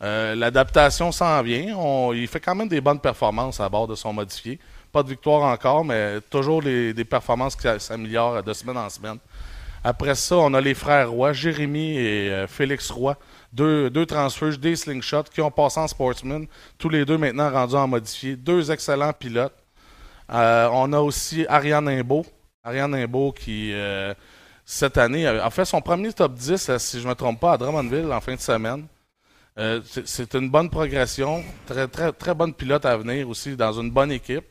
[0.00, 1.76] L'adaptation s'en vient.
[2.14, 4.58] Il fait quand même des bonnes performances à bord de son modifié.
[4.92, 9.18] Pas de victoire encore, mais toujours des performances qui s'améliorent de semaine en semaine.
[9.84, 13.16] Après ça, on a les frères Roy, Jérémy et euh, Félix Roy,
[13.52, 16.46] deux, deux transfuges, des slingshots qui ont passé en sportsman,
[16.78, 19.56] tous les deux maintenant rendus en modifié, deux excellents pilotes.
[20.30, 22.24] Euh, on a aussi Ariane Imbeau,
[22.62, 24.14] Ariane Imbeau qui, euh,
[24.64, 27.54] cette année, a fait son premier top 10, euh, si je ne me trompe pas,
[27.54, 28.86] à Drummondville en fin de semaine.
[30.06, 34.12] C'est une bonne progression, très, très, très bonne pilote à venir aussi dans une bonne
[34.12, 34.46] équipe.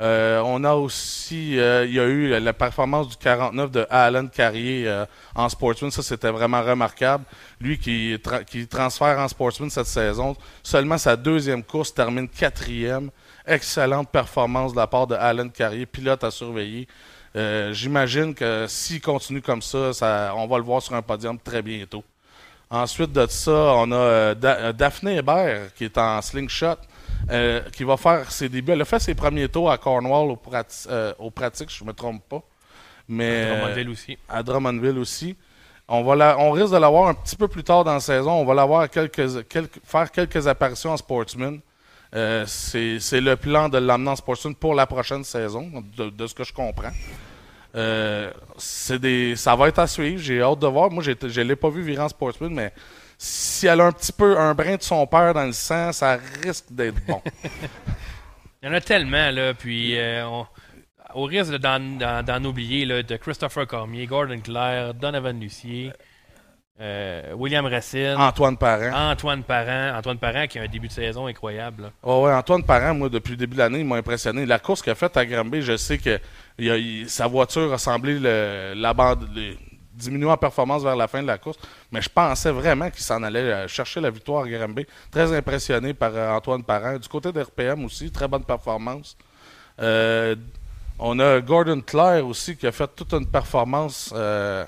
[0.00, 4.26] Euh, on a aussi, euh, il y a eu la performance du 49 de Alan
[4.26, 5.90] Carrier euh, en sportsman.
[5.92, 7.24] Ça, c'était vraiment remarquable.
[7.60, 13.10] Lui qui, tra- qui transfère en sportsman cette saison, seulement sa deuxième course termine quatrième.
[13.46, 16.88] Excellente performance de la part de Alan Carrier, pilote à surveiller.
[17.72, 19.90] J'imagine que s'il continue comme ça,
[20.36, 22.02] on va le voir sur un podium très bientôt.
[22.70, 26.76] Ensuite de ça, on a Da- Daphné Hébert qui est en slingshot,
[27.30, 28.72] euh, qui va faire ses débuts.
[28.72, 32.22] Elle a fait ses premiers tours à Cornwall au, prati- euh, je ne me trompe
[32.28, 32.42] pas.
[33.08, 34.18] Mais, À Drummondville aussi.
[34.28, 35.36] À Drummondville aussi.
[35.88, 38.32] On, va la- on risque de l'avoir un petit peu plus tard dans la saison.
[38.32, 41.60] On va l'avoir quelques, quelques- faire quelques apparitions en Sportsman.
[42.14, 46.34] Euh, C'est le plan de l'amener en Sportsman pour la prochaine saison, de, de ce
[46.34, 46.92] que je comprends.
[47.76, 48.30] Euh,
[49.00, 50.22] des, ça va être à suivre.
[50.22, 50.90] J'ai hâte de voir.
[50.90, 52.72] Moi, je ne l'ai pas vu virer en sportsman, mais
[53.18, 56.18] si elle a un petit peu un brin de son père dans le sang, ça
[56.42, 57.20] risque d'être bon.
[58.62, 59.52] Il y en a tellement, là.
[59.54, 60.46] Puis, euh, on-
[61.14, 65.92] au risque de- d'en, oublier, là, de Christopher Cormier, Gordon Clare, Donovan Lucier,
[66.80, 69.10] euh, William Racine, Antoine Parent.
[69.10, 69.96] Antoine Parent.
[69.96, 71.82] Antoine Parent qui a un début de saison incroyable.
[71.84, 71.90] là.
[72.02, 74.44] Oh ouais, Antoine Parent, moi, depuis le début de l'année, il m'a impressionné.
[74.44, 76.18] La course qu'il a faite à Granby, je sais que
[76.58, 79.54] il a- il- sa voiture a semblé le, la bande- le-
[79.94, 81.58] diminuer en performance vers la fin de la course,
[81.92, 84.86] mais je pensais vraiment qu'il s'en allait euh, chercher la victoire à Granby.
[85.10, 86.98] Très impressionné par euh, Antoine Parent.
[86.98, 89.16] Du côté de RPM aussi, très bonne performance.
[89.80, 90.34] Euh,
[90.98, 94.12] on a Gordon Clare aussi qui a fait toute une performance.
[94.14, 94.64] euh,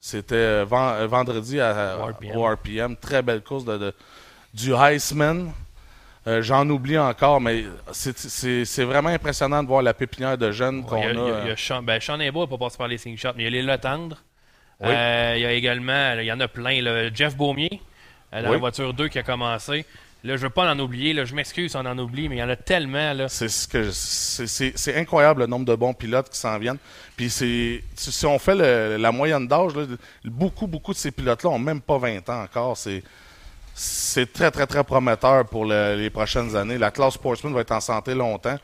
[0.00, 2.36] C'était ven- vendredi à, Au RPM.
[2.36, 2.96] au RPM.
[2.96, 3.94] Très belle course de, de-
[4.54, 5.50] du Heisman.
[6.26, 11.00] Euh, J'en oublie encore, mais c'est- vraiment impressionnant de voir la pépinière de jeunes qu'on
[11.02, 13.44] a, il y a- Sean, ben, Sean n'a pas passé par les slingshots, mais il
[13.44, 14.16] y a les Le Tendre.
[14.80, 14.88] Oui.
[14.90, 16.80] Euh, il y a également, il y en a plein.
[16.82, 17.80] là, Jeff Beaumier,
[18.32, 18.52] euh, dans Oui.
[18.54, 19.84] la voiture 2 qui a commencé.
[20.24, 21.12] Là, je veux pas en oublier.
[21.12, 23.12] Là, je m'excuse si on en oublie, mais il y en a tellement.
[23.12, 23.28] Là.
[23.28, 26.58] C'est ce que je- c'est- c'est c'est incroyable le nombre de bons pilotes qui s'en
[26.58, 26.78] viennent.
[27.16, 29.84] Puis c'est si on fait le- la moyenne d'âge, là,
[30.24, 32.76] beaucoup beaucoup de ces pilotes-là ont même pas 20 ans encore.
[32.76, 33.02] C'est
[33.74, 36.78] c'est très très très prometteur pour le- les prochaines années.
[36.78, 38.58] La classe sportsman va être en santé longtemps.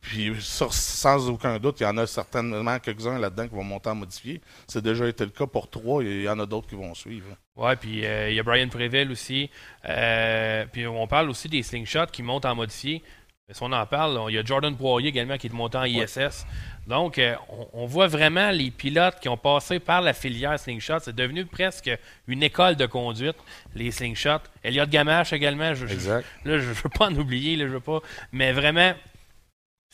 [0.00, 3.90] Puis sur- sans aucun doute, il y en a certainement quelques-uns là-dedans qui vont monter
[3.90, 4.40] en modifié.
[4.68, 6.94] C'est déjà été le cas pour trois et il y en a d'autres qui vont
[6.94, 7.26] suivre.
[7.56, 9.50] Ouais, puis euh, il y a Brian Préville aussi.
[9.88, 13.02] Euh, puis on parle aussi des slingshots qui montent en modifié.
[13.48, 15.84] Mais si on en parle, il y a Jordan Poirier également qui est monté en
[15.84, 16.44] ISS.
[16.88, 20.98] Donc, euh, on, on voit vraiment les pilotes qui ont passé par la filière slingshot.
[21.00, 21.90] C'est devenu presque
[22.26, 23.36] une école de conduite,
[23.74, 24.42] les slingshots.
[24.64, 25.74] Elliot Gamache également.
[25.74, 26.26] Je, je- Exact.
[26.44, 27.54] là, je ne veux pas en oublier.
[27.56, 28.00] Là, je veux pas.
[28.32, 28.92] Mais vraiment,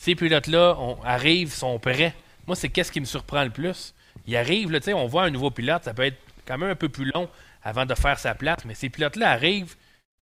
[0.03, 0.75] ces pilotes-là
[1.05, 2.13] arrivent, sont prêts.
[2.45, 3.93] Moi, c'est qu'est-ce qui me surprend le plus?
[4.27, 6.89] Ils arrivent, là, on voit un nouveau pilote, ça peut être quand même un peu
[6.89, 7.29] plus long
[7.63, 9.75] avant de faire sa place, mais ces pilotes-là arrivent,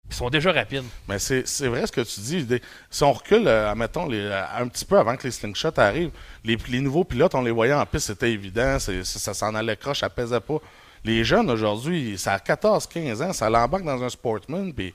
[0.08, 0.84] ils sont déjà rapides.
[1.08, 2.48] Mais c'est vrai ce que tu dis.
[2.92, 6.12] Si on recule, euh, admettons, euh, un petit peu avant que les slingshots arrivent,
[6.44, 8.78] les, nouveaux pilotes, on les voyait en piste, c'était évident.
[8.78, 10.60] ça s'en allait croche, ça pesait pas.
[11.04, 14.94] Les jeunes aujourd'hui, ça a 14-15 ans, ça l'embarque dans un sportsman, puis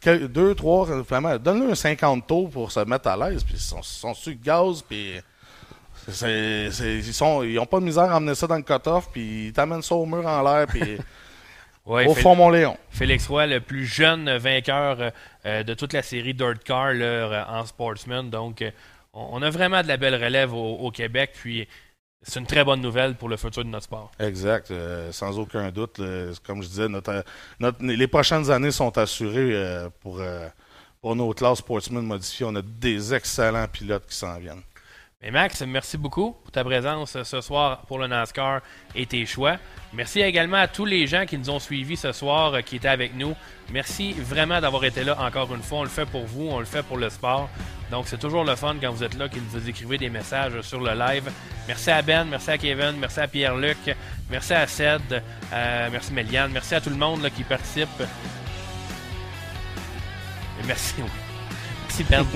[0.00, 3.60] quel- deux, trois, vraiment, donne-leur un 50 tours pour se mettre à l'aise, puis ils
[3.60, 5.14] sont, sont sur le gaz, puis
[6.08, 9.08] c'est- c'est- ils sont, ils ont pas de misère à emmener ça dans le cut-off,
[9.12, 10.80] puis ils t'amènent ça au mur en l'air, puis
[11.86, 12.76] Ouais, au Fél- fond, mon Léon.
[12.90, 15.12] Félix Roy, le plus jeune vainqueur
[15.46, 18.28] euh, de toute la série Dirt Car là, euh, en sportsman.
[18.28, 18.72] Donc, euh,
[19.14, 21.30] on on a vraiment de la belle relève au, au Québec.
[21.40, 21.68] Puis,
[22.22, 24.10] c'est une très bonne nouvelle pour le futur de notre sport.
[24.18, 26.00] Exact, euh, sans aucun doute.
[26.44, 27.24] comme je disais, notre,
[27.60, 30.48] notre- les prochaines années sont assurées euh, pour, euh,
[31.00, 32.46] pour nos classes sportsmen modifiées.
[32.48, 34.62] On a des excellents pilotes qui s'en viennent.
[35.22, 38.60] Mais Max, merci beaucoup pour ta présence ce soir pour le NASCAR
[38.94, 39.56] et tes choix.
[39.94, 42.88] Merci également à tous les gens qui nous ont suivis ce soir, euh, qui étaient
[42.88, 43.34] avec nous.
[43.72, 45.78] Merci vraiment d'avoir été là encore une fois.
[45.78, 47.48] On le fait pour vous, on le fait pour le sport.
[47.90, 50.80] Donc c'est toujours le fun quand vous êtes là, que vous écrivez des messages sur
[50.80, 51.30] le live.
[51.68, 53.78] Merci à Ben, merci à Kevin, merci à Pierre-Luc,
[54.30, 55.22] merci à Ced,
[55.52, 57.88] euh, merci Méliane, merci à tout le monde là, qui participe.
[60.60, 61.10] Et merci, oui.
[61.98, 62.26] Merci Ben.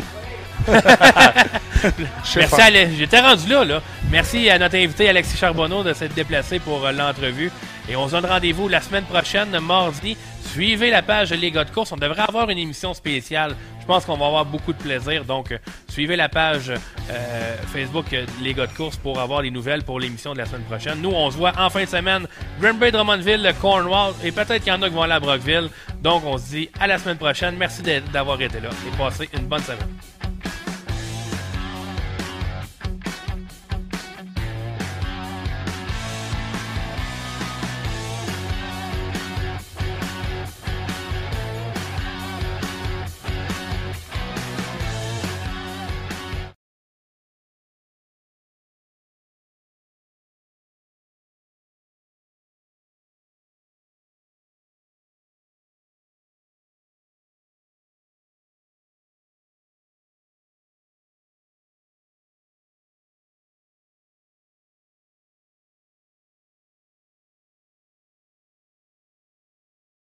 [2.37, 3.83] Merci à J'étais rendu là, là.
[4.11, 7.51] Merci à notre invité Alexis Charbonneau de s'être déplacé pour euh, l'entrevue.
[7.89, 10.17] Et on se donne rendez-vous la semaine prochaine, mardi.
[10.47, 11.93] Suivez la page Les gars de course.
[11.93, 13.55] On devrait avoir une émission spéciale.
[13.81, 15.25] Je pense qu'on va avoir beaucoup de plaisir.
[15.25, 15.59] Donc, euh,
[15.89, 18.07] suivez la page euh, Facebook
[18.43, 21.01] Les de course pour avoir les nouvelles pour l'émission de la semaine prochaine.
[21.01, 22.27] Nous, on se voit en fin de semaine.
[22.61, 24.15] Green Bay, Drummondville, Cornwall.
[24.25, 25.69] Et peut-être qu'il y en a qui vont aller à Brockville.
[26.03, 27.57] Donc, on se dit à la semaine prochaine.
[27.57, 30.20] Merci d'avoir été là et passez une bonne semaine.